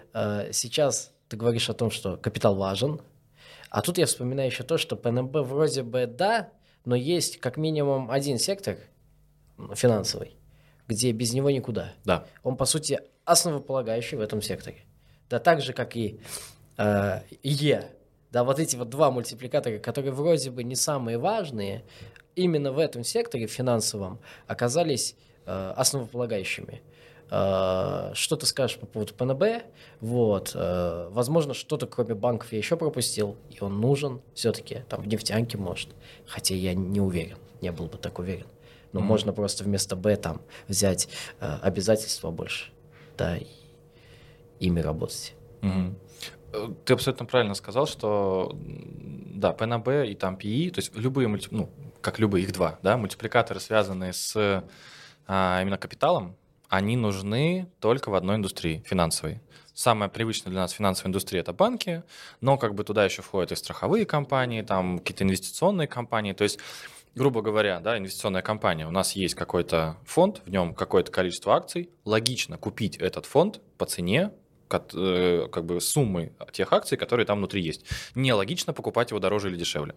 [0.54, 3.02] сейчас ты говоришь о том, что капитал важен,
[3.70, 6.52] а тут я вспоминаю еще то, что ПНБ вроде бы да,
[6.86, 8.78] но есть как минимум один сектор
[9.76, 10.39] финансовый,
[10.90, 11.94] где без него никуда.
[12.04, 12.26] Да.
[12.44, 14.78] Он, по сути, основополагающий в этом секторе.
[15.30, 16.20] Да так же, как и
[16.78, 17.92] э, Е.
[18.32, 21.84] Да, вот эти вот два мультипликатора, которые вроде бы не самые важные,
[22.36, 26.82] именно в этом секторе финансовом оказались э, основополагающими.
[27.30, 29.64] Э, что ты скажешь по поводу ПНБ?
[30.02, 35.08] Вот, э, возможно, что-то кроме банков я еще пропустил, и он нужен все-таки, там, в
[35.08, 35.90] нефтянке, может.
[36.26, 38.48] Хотя я не уверен, не был бы так уверен
[38.92, 39.04] но mm-hmm.
[39.04, 42.72] можно просто вместо Б там взять э, обязательства больше,
[43.18, 43.48] да, и
[44.60, 45.36] ими работать.
[45.62, 46.76] Mm-hmm.
[46.86, 51.28] Ты абсолютно правильно сказал, что да, P на B и там PI, то есть любые,
[51.28, 51.48] мульти...
[51.52, 51.70] ну,
[52.02, 54.64] как любые, их два, да, мультипликаторы, связанные с
[55.28, 56.36] а, именно капиталом,
[56.70, 59.42] они нужны только в одной индустрии, финансовой.
[59.74, 62.04] Самая привычная для нас финансовая индустрия– это банки,
[62.42, 66.34] но как бы туда еще входят и страховые компании, там какие-то инвестиционные компании.
[66.34, 66.60] То есть
[67.16, 71.90] грубо говоря, да, инвестиционная компания, у нас есть какой-то фонд, в нем какое-то количество акций,
[72.06, 74.32] логично купить этот фонд по цене,
[74.70, 77.86] как, э, как бы суммы тех акций, которые там внутри есть.
[78.16, 79.96] Нелогично покупать его дороже или дешевле.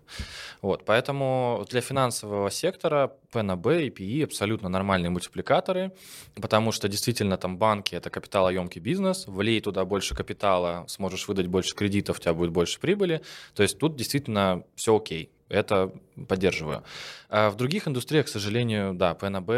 [0.63, 5.93] Вот, поэтому для финансового сектора ПНБ и ПИ абсолютно нормальные мультипликаторы,
[6.35, 11.75] потому что действительно там банки– это капиталоемкий бизнес, влей туда больше капитала, сможешь выдать больше
[11.77, 13.21] кредитов, у тебя будет больше прибыли.
[13.55, 15.31] То есть тут действительно все окей.
[15.53, 15.93] Это
[16.29, 16.83] поддерживаю.
[17.29, 19.51] А в других индустриях, к сожалению, да, ПНБ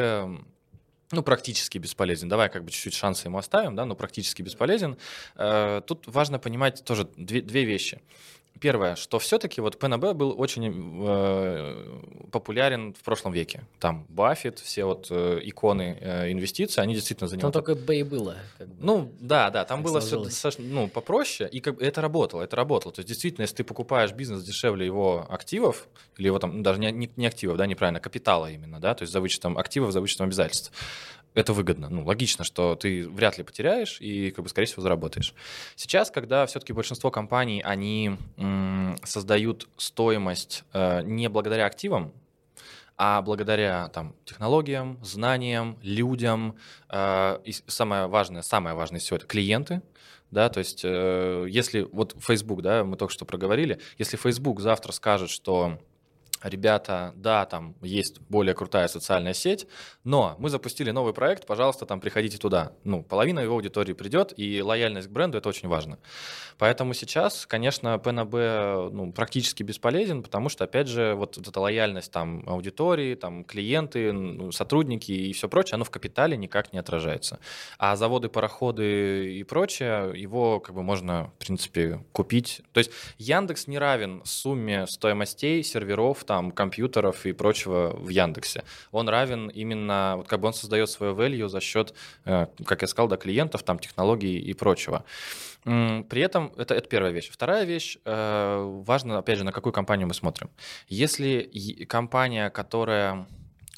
[1.12, 2.28] ну, практически бесполезен.
[2.28, 4.96] Давай как бы чуть-чуть шансы ему оставим, да, но практически бесполезен.
[5.36, 8.00] Э, тут важно понимать тоже две, две вещи.
[8.60, 13.64] Первое, что все-таки вот ПНБ был очень э, популярен в прошлом веке.
[13.80, 17.52] Там Баффет, все вот э, иконы э, инвестиций, они действительно занимали.
[17.52, 18.36] Там только Б и было.
[18.56, 20.24] Как бы, ну да, да, там было все
[20.58, 22.94] ну, попроще, и как бы это работало, это работало.
[22.94, 26.78] То есть действительно, если ты покупаешь бизнес дешевле его активов, или его там, ну, даже
[26.78, 30.00] не, не, не активов, да, неправильно, капитала именно, да, то есть за вычетом активов, за
[30.00, 30.72] вычетом обязательств,
[31.34, 31.88] это выгодно.
[31.90, 35.34] Ну, логично, что ты вряд ли потеряешь и, как бы, скорее всего, заработаешь.
[35.76, 42.12] Сейчас, когда все-таки большинство компаний, они м, создают стоимость э, не благодаря активам,
[42.96, 46.56] а благодаря там, технологиям, знаниям, людям,
[46.88, 49.82] э, и самое важное, самое важное всего это клиенты,
[50.30, 54.92] да, то есть э, если вот Facebook, да, мы только что проговорили, если Facebook завтра
[54.92, 55.78] скажет, что
[56.44, 59.66] ребята, да, там есть более крутая социальная сеть,
[60.04, 62.72] но мы запустили новый проект, пожалуйста, там приходите туда.
[62.84, 65.98] Ну, половина его аудитории придет, и лояльность к бренду это очень важно.
[66.58, 72.44] Поэтому сейчас, конечно, ПНБ ну, практически бесполезен, потому что, опять же, вот, эта лояльность там
[72.46, 77.40] аудитории, там клиенты, ну, сотрудники и все прочее, оно в капитале никак не отражается.
[77.78, 82.60] А заводы, пароходы и прочее, его как бы можно, в принципе, купить.
[82.72, 88.62] То есть Яндекс не равен сумме стоимостей серверов, там, компьютеров и прочего в Яндексе.
[88.92, 91.94] Он равен именно, вот как бы он создает свое value за счет,
[92.24, 95.04] э, как я сказал, да, клиентов, там, технологий и прочего.
[95.64, 97.30] При этом это, это первая вещь.
[97.30, 100.50] Вторая вещь, э, важно, опять же, на какую компанию мы смотрим.
[100.88, 103.26] Если компания, которая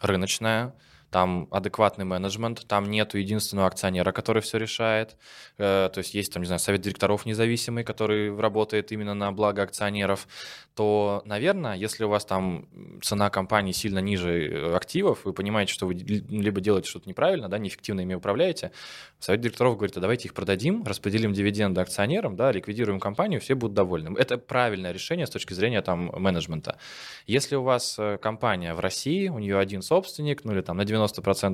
[0.03, 0.75] рыночная,
[1.11, 5.17] там адекватный менеджмент, там нету единственного акционера, который все решает,
[5.59, 9.63] э, то есть есть там, не знаю, совет директоров независимый, который работает именно на благо
[9.63, 10.27] акционеров,
[10.75, 12.69] то, наверное, если у вас там
[13.03, 17.59] цена компании сильно ниже э, активов, вы понимаете, что вы либо делаете что-то неправильно, да,
[17.59, 18.73] неэффективно ими управляете,
[19.19, 23.75] совет директоров говорит, а давайте их продадим, распределим дивиденды акционерам, да, ликвидируем компанию, все будут
[23.75, 24.17] довольны.
[24.19, 26.79] Это правильное решение с точки зрения там менеджмента.
[27.27, 30.83] Если у вас э, компания в России, у нее один собственник, ну или там на
[30.83, 30.96] 90%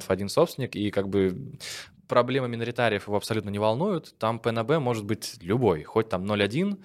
[0.08, 1.58] один собственник, и как бы
[2.08, 6.78] проблемы миноритариев его абсолютно не волнуют, там ПНБ может быть любой, хоть там 0,1,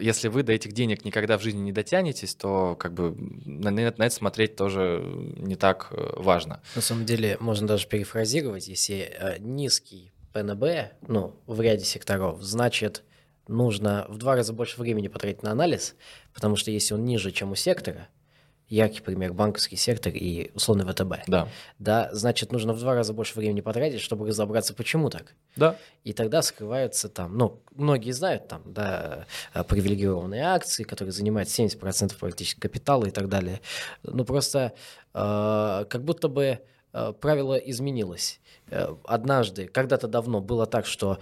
[0.00, 3.80] если вы до этих денег никогда в жизни не дотянетесь, то как бы на, на
[3.80, 5.02] это смотреть тоже
[5.36, 6.62] не так э, важно.
[6.74, 10.64] На самом деле можно даже перефразировать, если э, низкий ПНБ,
[11.08, 13.04] ну, в ряде секторов, значит,
[13.48, 15.94] нужно в два раза больше времени потратить на анализ,
[16.32, 18.08] потому что если он ниже, чем у сектора,
[18.72, 21.26] яркий пример банковский сектор и условный ВТБ.
[21.26, 21.48] Да.
[21.78, 25.34] Да, значит, нужно в два раза больше времени потратить, чтобы разобраться, почему так.
[25.56, 25.76] Да.
[26.04, 29.26] И тогда скрываются там, ну, многие знают там, да,
[29.68, 33.60] привилегированные акции, которые занимают 70% практически капитала и так далее.
[34.02, 34.72] Ну, просто
[35.12, 36.60] э, как будто бы
[36.94, 38.40] э, правило изменилось.
[38.72, 41.18] Э, однажды, когда-то давно было так, что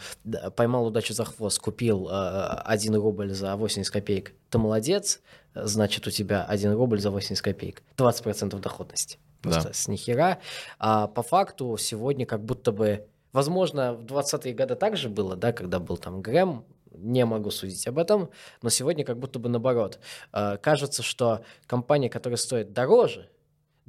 [0.56, 5.20] поймал удачу за хвост, купил э, 1 рубль за 80 копеек, ты молодец,
[5.54, 7.82] значит, у тебя 1 рубль за 80 копеек.
[7.96, 9.18] 20% доходности.
[9.42, 9.72] Просто да.
[9.72, 10.38] с нихера.
[10.78, 13.06] А по факту сегодня как будто бы...
[13.32, 17.98] Возможно, в 20-е годы также было, да, когда был там Грэм, не могу судить об
[17.98, 18.30] этом,
[18.62, 19.98] но сегодня как будто бы наоборот.
[20.32, 23.28] Э, кажется, что компания, которая стоит дороже,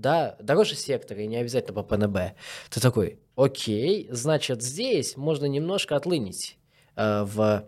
[0.02, 2.36] да, дороже сектора, и не обязательно по ПНБ,
[2.70, 6.58] ты такой, окей, значит, здесь можно немножко отлынить
[6.96, 7.66] э, в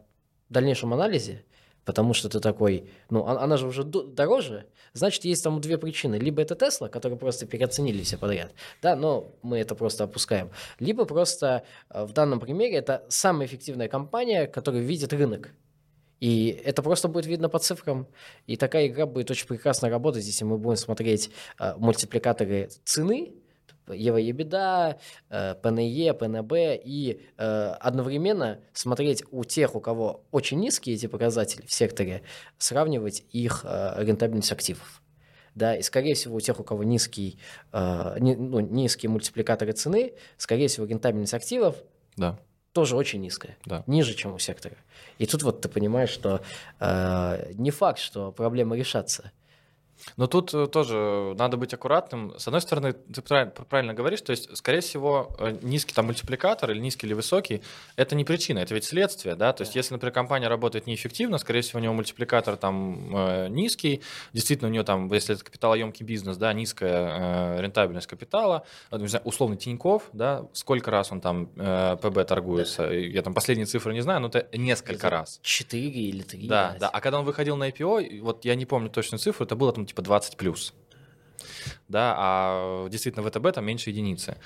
[0.49, 1.45] дальнейшем анализе,
[1.85, 6.15] потому что ты такой, ну, а, она же уже дороже, значит, есть там две причины.
[6.15, 10.51] Либо это Тесла, которые просто переоценили все подряд, да, но мы это просто опускаем.
[10.79, 15.51] Либо просто э, в данном примере это самая эффективная компания, которая видит рынок.
[16.23, 18.07] И это просто будет видно по цифрам.
[18.47, 23.33] И такая игра будет очень прекрасно работать, если мы будем смотреть э, мультипликаторы цены,
[23.89, 27.43] Ева Ебеда, ПНЕ, ПНБ, и э,
[27.77, 32.23] одновременно смотреть у тех, у кого очень низкие эти показатели в секторе,
[32.57, 35.01] сравнивать их э, рентабельность активов.
[35.55, 37.37] Да, и скорее всего у тех, у кого низкий,
[37.73, 41.75] э, не, ну, низкие мультипликаторы цены, скорее всего рентабельность активов
[42.15, 42.39] да
[42.73, 43.83] тоже очень низкая, да.
[43.87, 44.75] ниже, чем у сектора.
[45.19, 46.41] И тут вот ты понимаешь, что
[46.79, 49.31] э, не факт, что проблемы решатся.
[50.17, 52.33] Но тут э, тоже надо быть аккуратным.
[52.37, 56.79] С одной стороны, ты правильно говоришь, то есть, скорее всего, э, низкий там мультипликатор или
[56.79, 57.61] низкий или высокий,
[57.95, 61.61] это не причина, это ведь следствие, да, то есть, если, например, компания работает неэффективно, скорее
[61.61, 64.01] всего, у него мультипликатор там э, низкий,
[64.33, 68.65] действительно, у нее там, если это капиталоемкий бизнес, да, низкая рентабельность капитала,
[69.23, 74.21] условный Тиньков, да, сколько раз он там ПБ торгуется, я там последние цифры не знаю,
[74.21, 75.39] но это несколько раз.
[75.41, 76.47] Четыре или три.
[76.47, 79.55] Да, да, а когда он выходил на IPO, вот я не помню точную цифру, это
[79.55, 80.73] было там типа 20 плюс.
[81.87, 84.37] Да, а действительно ВТБ там меньше единицы.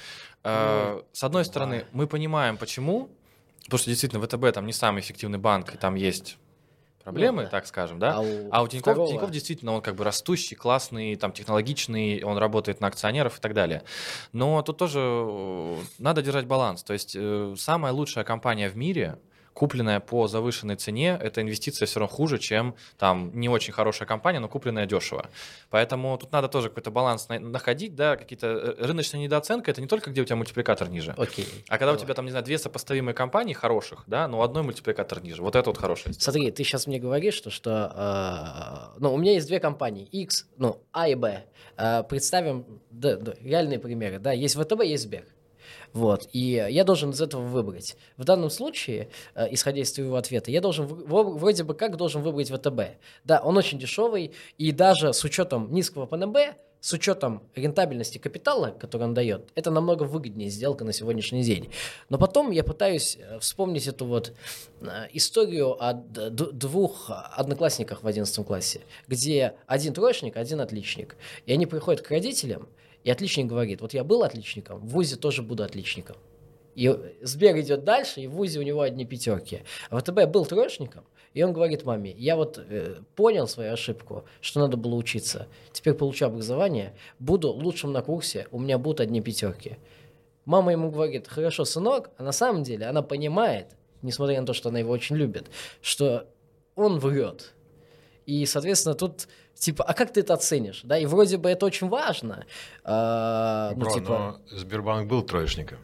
[0.44, 1.50] Ну, С одной да.
[1.50, 3.10] стороны, мы понимаем, почему,
[3.66, 6.38] потому что действительно ВТБ там не самый эффективный банк, и там есть
[7.08, 7.52] проблемы, ну, да.
[7.52, 8.16] так скажем, да.
[8.16, 9.10] А у, а у Тинькофф, второго...
[9.10, 13.54] Тинькофф действительно он как бы растущий, классный, там технологичный, он работает на акционеров и так
[13.54, 13.84] далее.
[14.34, 16.84] Но тут тоже э, надо держать баланс.
[16.84, 19.20] То есть э, самая лучшая компания в мире
[19.58, 24.40] купленная по завышенной цене, эта инвестиция все равно хуже, чем там не очень хорошая компания,
[24.40, 25.30] но купленная дешево.
[25.72, 30.12] Поэтому тут надо тоже какой-то баланс находить, да, какие-то э, рыночная недооценка, это не только
[30.12, 31.48] где у тебя мультипликатор ниже, Окей.
[31.70, 31.98] а когда Давай.
[31.98, 35.42] у тебя там, не знаю, две сопоставимые компании хороших, да, но одной мультипликатор ниже.
[35.42, 39.34] Вот это вот хорошая Смотри, ты сейчас мне говоришь, что, что э, ну, у меня
[39.34, 41.46] есть две компании, X, ну, А и Б.
[41.78, 45.26] Э, представим да, да, реальные примеры, да, есть ВТБ, есть Сбер.
[45.94, 46.28] Вот.
[46.34, 47.96] И я должен из этого выбрать.
[48.18, 52.50] В данном случае, э, исходя из твоего ответа, я должен вроде бы как должен выбрать
[52.52, 52.82] ВТБ.
[53.24, 56.38] Да, он очень дешевый, и даже с учетом низкого ПНБ,
[56.80, 61.70] с учетом рентабельности капитала, который он дает, это намного выгоднее сделка на сегодняшний день.
[62.10, 64.34] Но потом я пытаюсь э, вспомнить эту вот
[64.82, 71.18] э, историю о двух одноклассниках в 11 классе, где один троечник, один отличник.
[71.46, 72.70] И они приходят к родителям,
[73.08, 76.18] и отличник говорит, вот я был отличником, в ВУЗе тоже буду отличником.
[76.76, 79.64] И Сбер идет дальше, и в ВУЗе у него одни пятерки.
[79.90, 84.60] А ВТБ был троечником, и он говорит маме, я вот э, понял свою ошибку, что
[84.60, 85.48] надо было учиться.
[85.72, 89.78] Теперь получу образование, буду лучшим на курсе, у меня будут одни пятерки.
[90.44, 93.68] Мама ему говорит, хорошо, сынок, а на самом деле она понимает,
[94.02, 95.46] несмотря на то, что она его очень любит,
[95.82, 96.28] что
[96.76, 97.54] он врет.
[98.26, 99.30] И, соответственно, тут
[99.60, 100.82] типа, а как ты это оценишь?
[100.84, 102.46] Да, и вроде бы это очень важно.
[102.84, 105.80] А, ну, Бро, типа, но Сбербанк был троечником.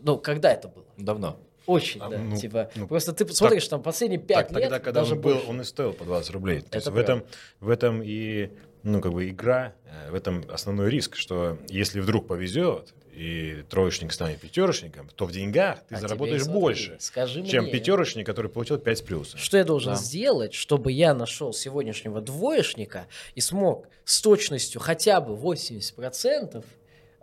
[0.00, 0.84] ну, когда это было?
[0.96, 1.38] Давно.
[1.66, 2.18] Очень, А, да.
[2.18, 5.20] ну, типа, ну, просто ты смотришь, там последние пять Так, лет, тогда, когда даже он
[5.20, 5.48] был, больше.
[5.50, 6.60] он и стоил по 20 рублей.
[6.60, 7.24] То Это есть в этом,
[7.58, 8.50] в этом и,
[8.84, 14.12] ну, как бы игра, э, в этом основной риск, что если вдруг повезет, и троечник
[14.12, 18.78] станет пятерочником, то в деньгах ты А заработаешь больше, Скажи чем мне, пятерочник, который получил
[18.78, 19.40] 5 с плюсом.
[19.40, 19.98] Что я должен Да.
[19.98, 26.62] сделать, чтобы я нашел сегодняшнего двоечника и смог с точностью хотя бы 80%, а,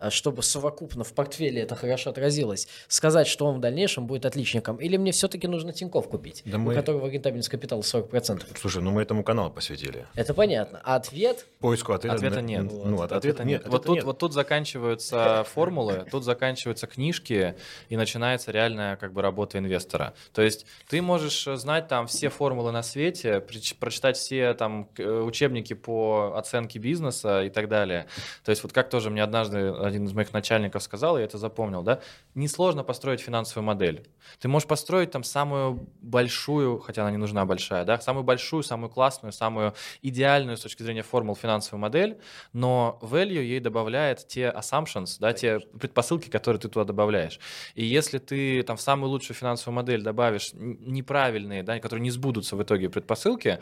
[0.09, 4.77] чтобы совокупно в портфеле это хорошо отразилось, сказать, что он в дальнейшем будет отличником?
[4.77, 8.43] Или мне все-таки нужно Тиньков купить, Да у мы- которого рентабельность капитала 40%?
[8.59, 10.05] Слушай, ну мы этому каналу посвятили.
[10.15, 10.81] Это понятно.
[10.83, 12.15] А ответ Поиску ответа.
[12.15, 12.63] Ответа на- нет.
[12.71, 13.63] Ну, от- ответа нет.
[13.65, 14.03] Вот ответа тут, нет.
[14.05, 17.55] вот тут заканчиваются формулы, тут заканчиваются книжки,
[17.89, 20.13] и начинается реальная как бы работа инвестора.
[20.33, 23.39] То есть ты можешь э, знать там все формулы на свете,
[23.79, 28.07] прочитать все там э, учебники по оценке бизнеса и так далее.
[28.43, 31.83] То есть вот как тоже мне однажды один из моих начальников сказал, я это запомнил,
[31.83, 32.01] да,
[32.35, 34.07] несложно построить финансовую модель.
[34.39, 38.89] Ты можешь построить там самую большую, хотя она не нужна большая, да, самую большую, самую
[38.89, 42.19] классную, самую идеальную с точки зрения формул финансовую модель,
[42.53, 47.39] но value ей добавляет те assumptions, да, те предпосылки, которые ты туда добавляешь.
[47.75, 52.55] И если ты там в самую лучшую финансовую модель добавишь неправильные, да, которые не сбудутся
[52.55, 53.59] в итоге предпосылки,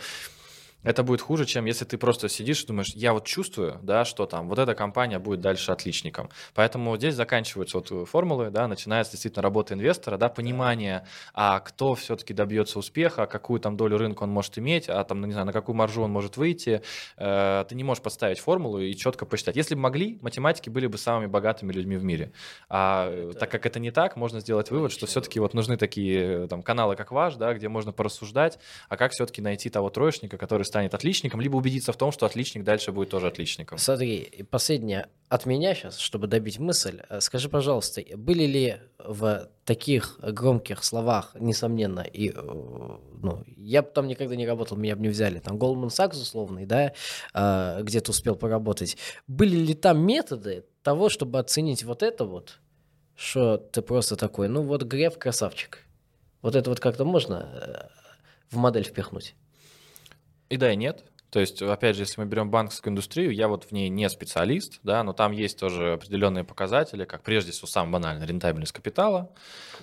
[0.84, 4.26] это будет хуже, чем если ты просто сидишь и думаешь, я вот чувствую, да, что
[4.26, 6.30] там вот эта компания будет дальше отличником.
[6.54, 11.96] Поэтому здесь заканчиваются вот э, формулы, да, начинается действительно работа инвестора, да, понимание, а кто
[11.96, 15.46] все-таки добьется успеха, какую там долю рынка он может иметь, а там, ну, не знаю,
[15.46, 16.82] на какую маржу он может выйти.
[17.18, 19.56] Э, ты не можешь подставить формулу и четко посчитать.
[19.56, 22.32] Если бы могли, математики были бы самыми богатыми людьми в мире.
[22.70, 26.48] А э, так как это не так, можно сделать вывод, что все-таки вот нужны такие
[26.48, 28.58] там каналы, как ваш, да, где можно порассуждать,
[28.90, 32.64] а как все-таки найти того троечника, который станет отличником, либо убедиться в том, что отличник
[32.64, 33.78] дальше будет тоже отличником.
[33.78, 37.02] Смотри, и последнее от меня сейчас, чтобы добить мысль.
[37.10, 44.08] Э, Скажи, пожалуйста, были ли в таких громких словах, несомненно, и, э, ну, я там
[44.08, 46.94] никогда не работал, меня бы не взяли, там, Goldman Sachs условный, да,
[47.34, 48.98] э, где-то успел поработать,
[49.28, 52.60] были ли там методы того, чтобы оценить вот это вот,
[53.16, 55.86] что ты просто такой, ну вот Греф красавчик.
[56.42, 57.90] Вот это вот как-то можно
[58.50, 59.36] в модель впихнуть?
[60.52, 61.06] И да, и нет.
[61.32, 64.80] То есть, опять же, если мы берем банковскую индустрию, я вот в ней не специалист,
[64.84, 69.32] да, но там есть тоже определенные показатели, как прежде всего самое банальное рентабельность капитала.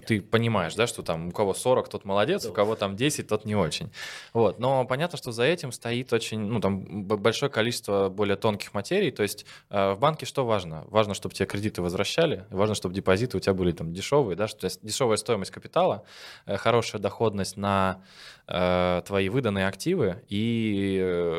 [0.06, 3.46] Ты понимаешь, да, что там у кого 40, тот молодец, у кого там 10, тот
[3.46, 3.90] не очень.
[4.34, 4.58] Вот.
[4.58, 9.10] Но понятно, что за этим стоит очень, ну, там большое количество более тонких материй.
[9.10, 10.84] То есть э, в банке что важно?
[10.88, 14.68] Важно, чтобы тебе кредиты возвращали, важно, чтобы депозиты у тебя были там дешевые, да, что
[14.82, 16.04] дешевая стоимость капитала,
[16.44, 18.02] э, хорошая доходность на
[18.46, 21.37] э, твои выданные активы и э,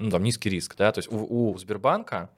[0.00, 0.76] ну, там, низкий риск.
[0.76, 0.92] Да?
[0.92, 2.30] То есть у, у Сбербанка,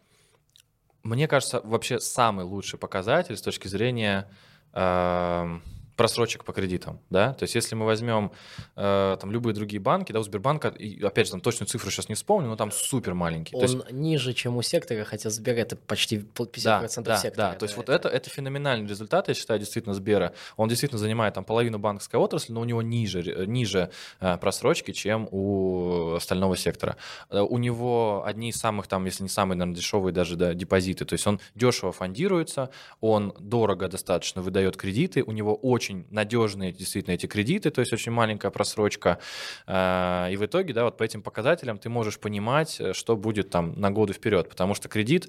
[1.02, 4.30] мне кажется, вообще самый лучший показатель с точки зрения
[4.72, 5.58] э,
[6.02, 8.32] просрочек по кредитам, да, то есть если мы возьмем
[8.74, 12.08] э, там любые другие банки, да, у Сбербанка, и, опять же, там точную цифру сейчас
[12.08, 13.52] не вспомню, но там супер маленький.
[13.52, 17.50] То есть Он ниже, чем у сектора, хотя Сбер это почти 50% да, да, сектора.
[17.50, 20.32] да, то есть вот это, это феноменальный результат, я считаю, действительно, Сбера.
[20.56, 24.90] Он действительно занимает там половину банковской отрасли, но у него ниже, э, ниже э, просрочки,
[24.90, 26.96] чем у остального сектора.
[27.30, 31.04] Э, У него одни из самых, там, если не самые, наверное, дешевые даже да, депозиты.
[31.04, 37.14] То есть он дешево фондируется, он дорого достаточно выдает кредиты, у него очень надежные действительно
[37.14, 39.18] эти кредиты, то есть очень маленькая просрочка.
[39.66, 43.50] Э, И в итоге, да, вот по этим показателям ты можешь понимать, э, что будет
[43.50, 45.28] там на годы вперед, потому что кредит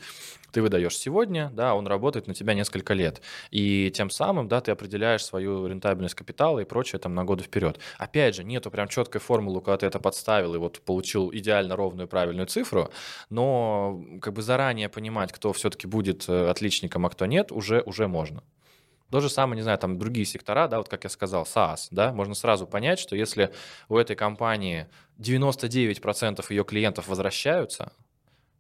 [0.53, 3.22] ты выдаешь сегодня, да, он работает на тебя несколько лет.
[3.49, 7.80] И тем самым, да, ты определяешь свою рентабельность капитала и прочее там на годы вперед.
[7.97, 12.07] Опять же, нету прям четкой формулы, когда ты это подставил и вот получил идеально ровную
[12.07, 12.91] правильную цифру,
[13.30, 18.07] но как бы заранее понимать, кто все-таки будет э, отличником, а кто нет, уже, уже
[18.07, 18.43] можно.
[19.14, 22.11] То же самое, не знаю, там другие сектора, да, вот как я сказал, SaaS, да,
[22.11, 23.53] можно сразу понять, что если
[23.88, 24.88] у этой компании
[25.20, 27.93] 99% ее клиентов возвращаются,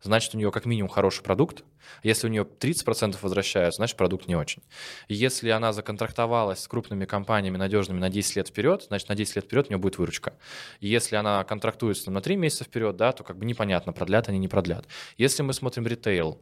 [0.03, 1.63] значит, у нее как минимум хороший продукт.
[2.03, 4.61] Если у нее 30% возвращаются, значит, продукт не очень.
[5.07, 9.45] Если она законтрактовалась с крупными компаниями надежными на 10 лет вперед, значит, на 10 лет
[9.45, 10.33] вперед у нее будет выручка.
[10.79, 14.47] если она контрактуется на 3 месяца вперед, да, то как бы непонятно, продлят они, не
[14.47, 14.85] продлят.
[15.17, 16.39] Если мы смотрим ритейл,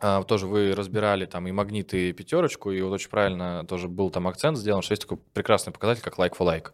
[0.00, 4.10] а, тоже вы разбирали там и магнит, и пятерочку, и вот очень правильно тоже был
[4.10, 6.68] там акцент сделан, что есть такой прекрасный показатель, как like for like.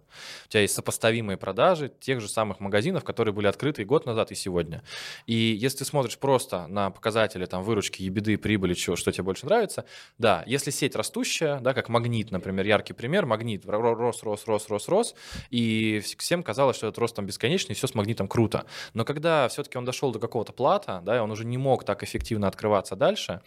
[0.46, 4.30] У тебя есть сопоставимые продажи тех же самых магазинов, которые были открыты и год назад,
[4.30, 4.82] и сегодня.
[5.26, 9.46] И если ты смотришь просто на показатели там выручки, ебеды, прибыли, чего, что тебе больше
[9.46, 9.86] нравится,
[10.18, 14.88] да, если сеть растущая, да, как магнит, например, яркий пример, магнит рос, рос, рос, рос,
[14.88, 15.14] рос,
[15.50, 18.66] и всем казалось, что этот рост там бесконечный, и все с магнитом круто.
[18.92, 22.02] Но когда все-таки он дошел до какого-то плата, да, и он уже не мог так
[22.02, 23.40] эффективно открываться дальше, дальше.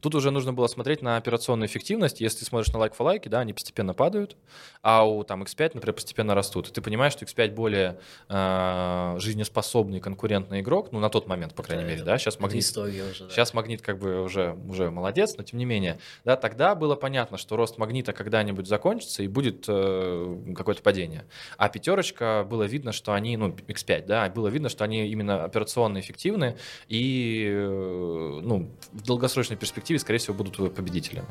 [0.00, 2.20] Тут уже нужно было смотреть на операционную эффективность.
[2.20, 4.36] Если ты смотришь на лайк-фо-лайки, да, они постепенно падают,
[4.82, 6.68] а у там X5, например, постепенно растут.
[6.68, 11.62] И ты понимаешь, что X5 более э, жизнеспособный конкурентный игрок, ну, на тот момент, по
[11.62, 12.64] крайней это, мере, да, сейчас Магнит...
[12.64, 13.30] Уже, да.
[13.30, 17.36] Сейчас Магнит как бы уже, уже молодец, но тем не менее, да, тогда было понятно,
[17.36, 21.24] что рост Магнита когда-нибудь закончится и будет э, какое-то падение.
[21.56, 25.98] А пятерочка, было видно, что они, ну, X5, да, было видно, что они именно операционно
[25.98, 26.56] эффективны
[26.88, 31.28] и, э, ну, в долгосрочной перспективе перспективе, скорее всего, будут победителями.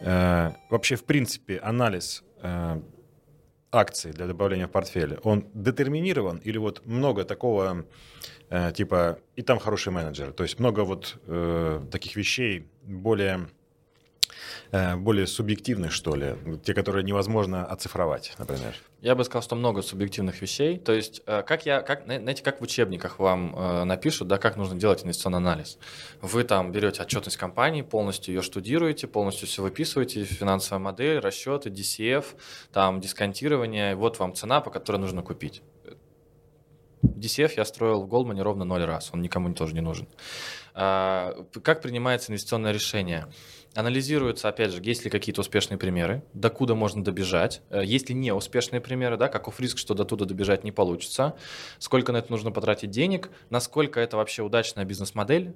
[0.00, 2.80] Э, вообще, в принципе, анализ э,
[3.72, 7.84] акций для добавления в портфель, он детерминирован или вот много такого,
[8.50, 11.18] э, типа, и там хороший менеджер, то есть много вот
[11.90, 13.48] таких вещей более
[14.70, 18.74] более субъективных, что ли, те, которые невозможно оцифровать, например?
[19.00, 20.76] Я бы сказал, что много субъективных вещей.
[20.76, 24.56] То есть, э, как я, как, знаете, как в учебниках вам э, напишут, да, как
[24.56, 25.78] нужно делать инвестиционный анализ.
[26.20, 32.24] Вы там берете отчетность компании, полностью ее штудируете, полностью все выписываете, финансовая модель, расчеты, DCF,
[32.72, 35.62] там дисконтирование, вот вам цена, по которой нужно купить.
[37.02, 40.08] DCF я строил в Goldman ровно ноль раз, он никому тоже не нужен.
[40.74, 43.26] А, как принимается инвестиционное решение?
[43.74, 48.80] Анализируется, опять же, есть ли какие-то успешные примеры, докуда можно добежать, э, есть ли неуспешные
[48.80, 51.36] примеры, да, каков риск, что до туда добежать не получится,
[51.78, 55.54] сколько на это нужно потратить денег, насколько это вообще удачная бизнес-модель,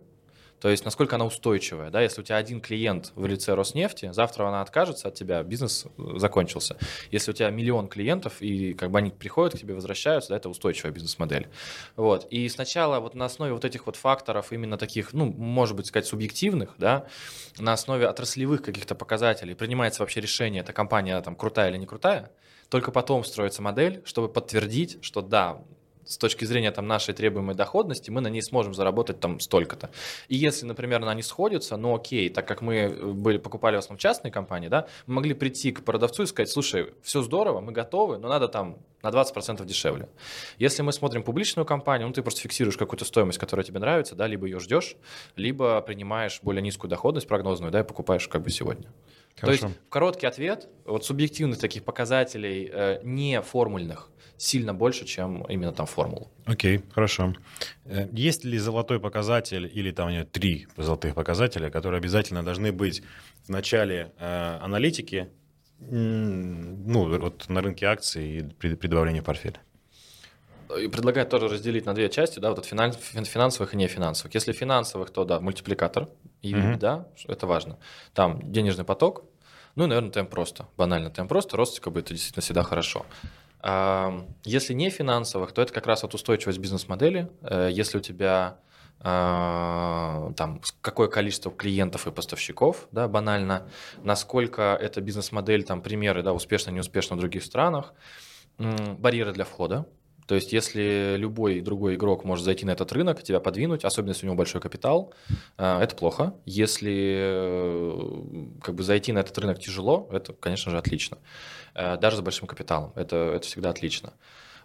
[0.62, 1.90] то есть насколько она устойчивая.
[1.90, 2.00] Да?
[2.00, 6.18] Если у тебя один клиент в лице Роснефти, завтра она откажется от тебя, бизнес э,
[6.18, 6.76] закончился.
[7.10, 10.48] Если у тебя миллион клиентов, и как бы они приходят к тебе, возвращаются, да, это
[10.48, 11.48] устойчивая бизнес-модель.
[11.96, 12.28] Вот.
[12.30, 16.06] И сначала вот на основе вот этих вот факторов, именно таких, ну, может быть, сказать,
[16.06, 17.06] субъективных, да,
[17.58, 22.30] на основе отраслевых каких-то показателей принимается вообще решение, эта компания там крутая или не крутая,
[22.68, 25.60] только потом строится модель, чтобы подтвердить, что да,
[26.04, 29.90] с точки зрения там, нашей требуемой доходности, мы на ней сможем заработать там столько-то.
[30.28, 33.78] И если, например, она не сходится, ну окей, так как мы э, были, покупали в
[33.78, 37.72] основном частные компании, да, мы могли прийти к продавцу и сказать, слушай, все здорово, мы
[37.72, 40.08] готовы, но надо там на 20% дешевле.
[40.58, 44.26] Если мы смотрим публичную компанию, ну ты просто фиксируешь какую-то стоимость, которая тебе нравится, да,
[44.26, 44.96] либо ее ждешь,
[45.36, 48.88] либо принимаешь более низкую доходность прогнозную, да, и покупаешь как бы сегодня.
[49.40, 49.60] Хорошо.
[49.60, 54.10] То есть короткий ответ, вот субъективных таких показателей, э, не формульных,
[54.42, 56.28] сильно больше, чем именно там формулу.
[56.46, 57.34] Окей, okay, хорошо.
[57.84, 63.02] Э, есть ли золотой показатель или там нет три золотых показателя, которые обязательно должны быть
[63.46, 65.28] в начале э, аналитики,
[65.78, 69.58] ну, вот на рынке акций и при, при добавлении в портфель?
[70.68, 74.34] Предлагаю тоже разделить на две части, да, вот от финанс, финансовых и нефинансовых.
[74.34, 76.08] Если финансовых, то да, мультипликатор,
[76.40, 76.78] и mm-hmm.
[76.78, 77.78] да, это важно.
[78.14, 79.24] Там денежный поток,
[79.74, 83.06] ну, наверное, темп просто, банально темп просто, рост как бы это действительно всегда хорошо.
[84.44, 87.30] Если не финансовых, то это как раз вот устойчивость бизнес-модели.
[87.42, 88.58] Э, если у тебя
[89.04, 93.68] а, там какое количество клиентов и поставщиков, да, банально,
[94.04, 97.94] насколько эта бизнес-модель, там примеры, да, успешно, неуспешно в других странах,
[98.58, 99.86] барьеры для входа,
[100.26, 104.26] то есть, если любой другой игрок может зайти на этот рынок, тебя подвинуть, особенно если
[104.26, 105.12] у него большой капитал,
[105.58, 106.34] э, это плохо.
[106.46, 111.18] Если э, как бы зайти на этот рынок тяжело, это, конечно же, отлично.
[111.74, 114.12] Э, даже с большим капиталом, это, это всегда отлично.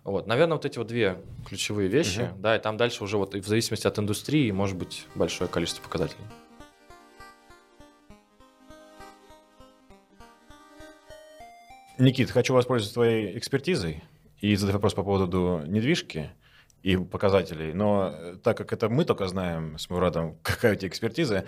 [0.04, 2.40] Вот, наверное, вот эти вот две ключевые вещи, угу.
[2.40, 6.24] да, и там дальше уже вот в зависимости от индустрии может быть большое количество показателей.
[11.98, 14.04] Никит, хочу воспользоваться твоей экспертизой
[14.40, 16.30] и задать вопрос по поводу недвижки
[16.84, 17.74] и показателей.
[17.74, 21.46] Но э, так как это мы только знаем с Мурадом, какая у тебя экспертиза,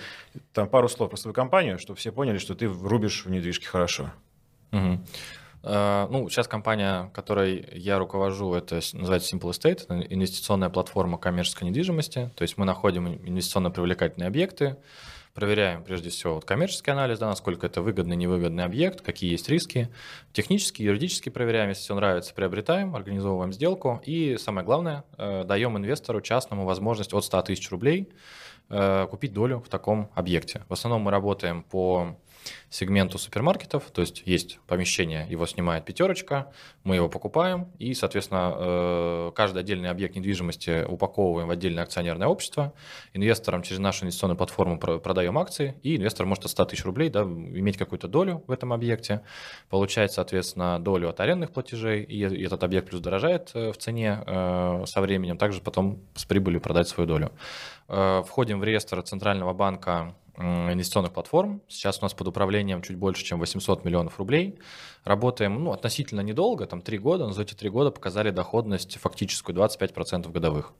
[0.53, 4.11] там пару слов про свою компанию, чтобы все поняли, что ты рубишь в недвижке хорошо.
[4.71, 4.99] Угу.
[5.63, 12.31] Э, ну, сейчас компания, которой я руковожу, это называется Simple Estate, инвестиционная платформа коммерческой недвижимости.
[12.35, 14.77] То есть мы находим инвестиционно привлекательные объекты,
[15.33, 19.89] проверяем прежде всего вот коммерческий анализ, да, насколько это выгодный, невыгодный объект, какие есть риски.
[20.33, 24.01] Технически, юридически проверяем, если все нравится, приобретаем, организовываем сделку.
[24.05, 28.09] И самое главное, э, даем инвестору частному возможность от 100 тысяч рублей
[28.69, 30.63] э, купить долю в таком объекте.
[30.67, 32.17] В основном мы работаем по
[32.69, 36.51] сегменту супермаркетов, то есть есть помещение, его снимает пятерочка,
[36.83, 42.73] мы его покупаем, и, соответственно, э, каждый отдельный объект недвижимости упаковываем в отдельное акционерное общество,
[43.13, 47.21] инвесторам через нашу инвестиционную платформу продаем акции, и инвестор может от 100 тысяч рублей да,
[47.21, 49.21] иметь какую-то долю в этом объекте,
[49.69, 54.83] получать, соответственно, долю от арендных платежей, и этот объект плюс дорожает э, в цене э,
[54.85, 57.31] со временем, также потом с прибылью продать свою долю.
[57.87, 61.61] Входим в реестр Центрального банка инвестиционных платформ.
[61.67, 64.59] Сейчас у нас под управлением чуть больше, чем 800 миллионов рублей.
[65.03, 69.55] Работаем ну, относительно недолго, там 3 года, но за эти 3 года показали доходность фактическую
[69.55, 70.73] 25% годовых.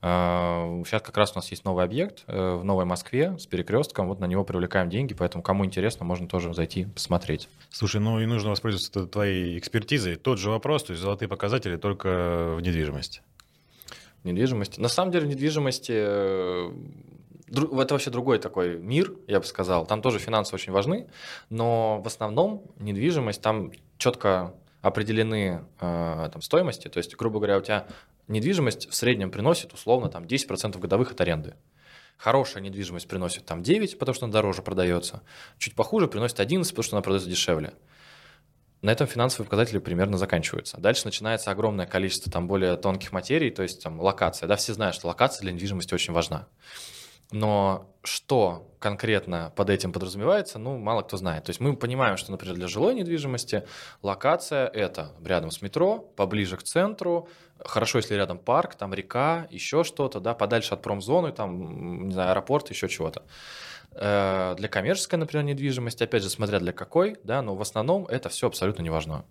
[0.00, 4.20] Сейчас как раз у нас есть новый объект э, в Новой Москве с перекрестком, вот
[4.20, 7.48] на него привлекаем деньги, поэтому кому интересно, можно тоже зайти посмотреть.
[7.70, 10.14] Слушай, ну и нужно воспользоваться твоей экспертизой.
[10.14, 13.22] Тот же вопрос, то есть золотые показатели только в недвижимости.
[14.22, 14.78] Недвижимости.
[14.78, 16.70] На самом деле недвижимости э,
[17.50, 19.86] это вообще другой такой мир, я бы сказал.
[19.86, 21.08] Там тоже финансы очень важны,
[21.50, 26.88] но в основном недвижимость там четко определены э, там, стоимости.
[26.88, 27.86] То есть, грубо говоря, у тебя
[28.28, 31.54] недвижимость в среднем приносит условно там, 10% годовых от аренды.
[32.16, 35.22] Хорошая недвижимость приносит там 9, потому что она дороже продается.
[35.58, 37.74] Чуть похуже приносит 11, потому что она продается дешевле.
[38.80, 40.78] На этом финансовые показатели примерно заканчиваются.
[40.78, 44.46] Дальше начинается огромное количество там более тонких материй, то есть там локация.
[44.46, 46.46] Да, все знают, что локация для недвижимости очень важна.
[47.30, 51.44] Но что конкретно под этим подразумевается, ну, мало кто знает.
[51.44, 53.64] То есть мы понимаем, что, например, для жилой недвижимости
[54.02, 57.28] локация– это рядом с метро, поближе к центру,
[57.64, 62.30] хорошо, если рядом парк, там река, еще что-то, да, подальше от промзоны, там, не знаю,
[62.30, 63.24] аэропорт, еще чего-то.
[64.00, 68.28] Э, для коммерческой, например, недвижимости, опять же, смотря для какой, да, но в основном это
[68.28, 69.24] все абсолютно не важно.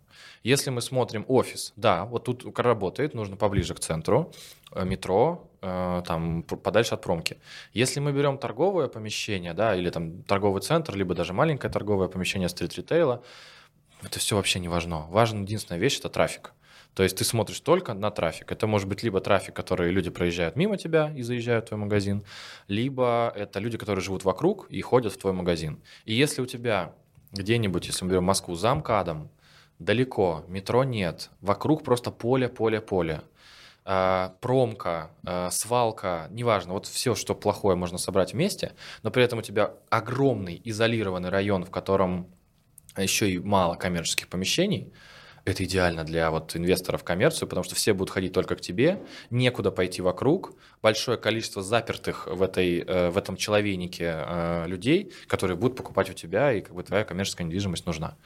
[0.44, 4.34] Если мы смотрим офис, да, вот тут работает, нужно поближе к центру,
[4.74, 7.38] э, метро, э, там подальше от промки.
[7.72, 12.50] Если мы берем торговое помещение, да, или там торговый центр, либо даже маленькое торговое помещение
[12.50, 13.24] стрит-ритейла,
[14.04, 15.08] это все вообще не важно.
[15.08, 16.52] Важна единственная вещь– это трафик.
[16.98, 18.52] То есть ты смотришь только на трафик.
[18.52, 22.24] Это может быть либо трафик, который люди проезжают мимо тебя и заезжают в твой магазин,
[22.68, 25.80] либо это люди, которые живут вокруг и ходят в твой магазин.
[26.06, 26.96] И если у тебя
[27.34, 29.30] где-нибудь, если мы берем Москву, за МКАДом,
[29.78, 33.22] далеко, метро нет, вокруг просто поле, поле, поле,
[33.86, 38.72] а, промка, а, свалка, неважно, вот все, что плохое можно собрать вместе,
[39.04, 42.26] но при этом у тебя огромный изолированный район, в котором
[42.98, 44.92] еще и мало коммерческих помещений–
[45.48, 49.02] это идеально для вот инвесторов в коммерцию, потому что все будут ходить только к тебе,
[49.30, 55.58] некуда пойти вокруг, большое количество запертых в, этой, э, в этом человейнике э, людей, которые
[55.58, 58.18] будут покупать у тебя, и как бы твоя коммерческая недвижимость нужна.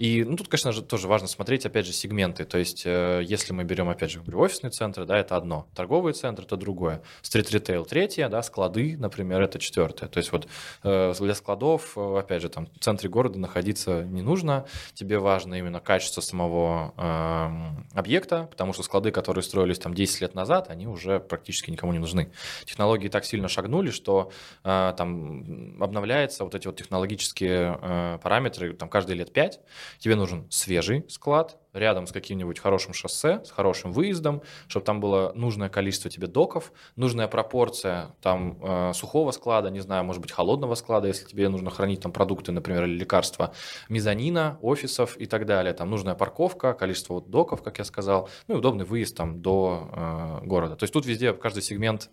[0.00, 2.46] И ну, тут, конечно же, тоже важно смотреть, опять же, сегменты.
[2.46, 5.68] То есть, э, если мы берем, опять же, офисные центры, да, это одно.
[5.74, 7.02] Торговые центры– это другое.
[7.20, 10.08] Стрит-ритейл– третье, да, склады, например, это четвертое.
[10.08, 10.48] То есть, вот
[10.84, 14.64] э, для складов, э, опять же, там в центре города находиться не нужно.
[14.94, 20.34] Тебе важно именно качество самого э, объекта, потому что склады, которые строились там 10 лет
[20.34, 22.32] назад, они уже практически никому не нужны.
[22.64, 24.32] Технологии так сильно шагнули, что
[24.64, 29.60] э, там обновляются вот эти вот технологические э, параметры там каждые лет 5,
[29.98, 35.32] Тебе нужен свежий склад, рядом с каким-нибудь хорошим шоссе, с хорошим выездом, чтобы там было
[35.34, 40.74] нужное количество тебе доков, нужная пропорция там э, сухого склада, не знаю, может быть, холодного
[40.74, 43.54] склада, если тебе нужно хранить там продукты, например, или лекарства,
[43.88, 45.72] мезонина, офисов и так далее.
[45.72, 50.40] Там нужная парковка, количество вот доков, как я сказал, ну и удобный выезд там до
[50.42, 50.76] э, города.
[50.76, 52.10] То есть тут везде каждый сегмент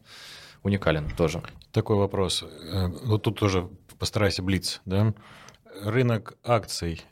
[0.63, 1.41] уникален тоже.
[1.71, 2.43] Такой вопрос.
[2.43, 5.13] Э, вот тут тоже постарайся блиц, да?
[5.83, 7.03] Рынок акций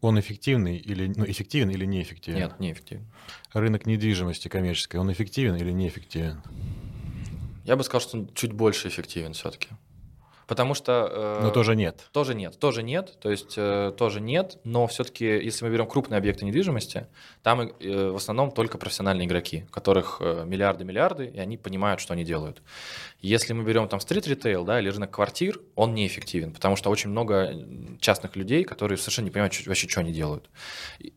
[0.00, 2.38] он эффективный или ну, эффективен или неэффективен?
[2.38, 3.06] Нет, неэффективен.
[3.52, 6.42] Рынок недвижимости коммерческой, он эффективен или неэффективен?
[7.64, 9.68] Я бы сказал, что он чуть больше эффективен все-таки.
[10.46, 11.08] Потому что...
[11.10, 12.08] Э, но тоже нет.
[12.12, 12.58] Тоже нет.
[12.58, 13.18] Тоже нет.
[13.20, 14.58] То есть э, тоже нет.
[14.64, 17.06] Но все-таки, если мы берем крупные объекты недвижимости,
[17.42, 22.24] там э, в основном только профессиональные игроки, которых э, миллиарды-миллиарды, и они понимают, что они
[22.24, 22.62] делают.
[23.20, 27.52] Если мы берем там стрит-ритейл, да, или рынок квартир, он неэффективен, потому что очень много
[28.00, 30.48] частных людей, которые совершенно не понимают что, вообще, что они делают.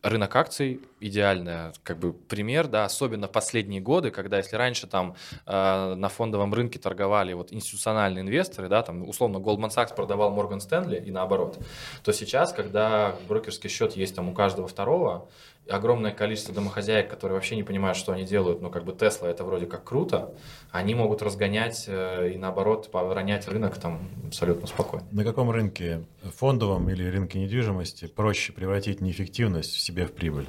[0.02, 5.14] Рынок акций идеальный как бы пример, да, особенно в последние годы, когда если раньше там
[5.46, 10.58] э, на фондовом рынке торговали вот институциональные инвесторы, да, там условно, Goldman Sachs продавал Morgan
[10.58, 11.58] Stanley и наоборот,
[12.02, 15.28] то сейчас, когда брокерский счет есть там у каждого второго,
[15.68, 19.44] огромное количество домохозяек, которые вообще не понимают, что они делают, ну, как бы Тесла это
[19.44, 20.32] вроде как круто,
[20.70, 25.06] они могут разгонять э, и, наоборот, поронять рынок там абсолютно спокойно.
[25.12, 26.04] На каком рынке,
[26.36, 30.48] фондовом или рынке недвижимости, проще превратить неэффективность в себе в прибыль?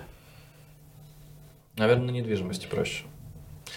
[1.75, 3.03] Наверное, на недвижимости проще.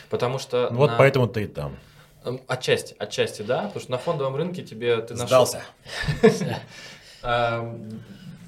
[0.09, 0.68] Потому что...
[0.70, 0.97] Ну, вот на...
[0.97, 1.76] поэтому ты и там.
[2.24, 5.62] Эм, Отчасти, отчасти, да, потому что на фондовом рынке тебе ты Сдался.
[6.22, 6.56] нашел...
[7.22, 8.02] Эм,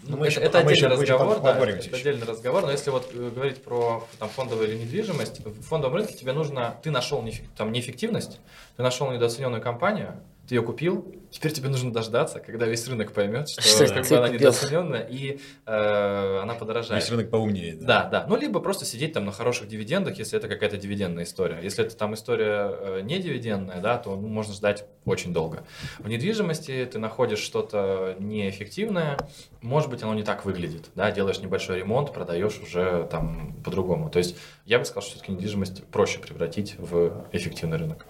[0.04, 3.30] Ну, это, еще- это а отдельный разговор, да, это отдельный разговор, но если вот э,
[3.34, 7.24] говорить про там, фондовую или недвижимость, в фондовом рынке тебе нужно, ты нашел
[7.56, 8.40] там, неэффективность,
[8.76, 13.49] ты нашел недооцененную компанию, ты ее купил, теперь тебе нужно дождаться, когда весь рынок поймет,
[13.49, 14.40] что, Что как бы она купил.
[14.40, 17.03] недооцененная, и э, она подорожает.
[17.03, 17.84] Весь рынок поумнеет.
[17.84, 18.26] Да, да.
[18.28, 21.59] Ну, либо просто сидеть там на хороших дивидендах, если это какая-то дивидендная история.
[21.62, 25.64] Если это там история э, не дивидендная, да, то ну, можно ждать очень долго.
[25.99, 29.18] В недвижимости ты находишь что-то неэффективное,
[29.62, 34.11] может быть, оно не так выглядит, да, делаешь небольшой ремонт, продаешь уже там по-другому.
[34.11, 38.07] То есть я бы сказал, что все-таки недвижимость проще превратить в эффективный рынок.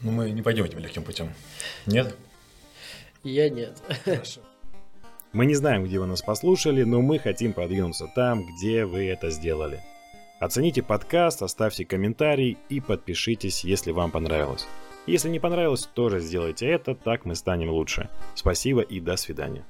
[0.00, 1.32] Ну, мы не пойдем этим легким путем.
[1.86, 2.14] Нет?
[3.24, 3.76] Я нет.
[5.32, 9.30] Мы не знаем, где вы нас послушали, но мы хотим продвинуться там, где вы это
[9.30, 9.80] сделали.
[10.40, 14.66] Оцените подкаст, оставьте комментарий и подпишитесь, если вам понравилось.
[15.06, 18.08] Если не понравилось, тоже сделайте это, так мы станем лучше.
[18.34, 19.64] Спасибо и до свидания.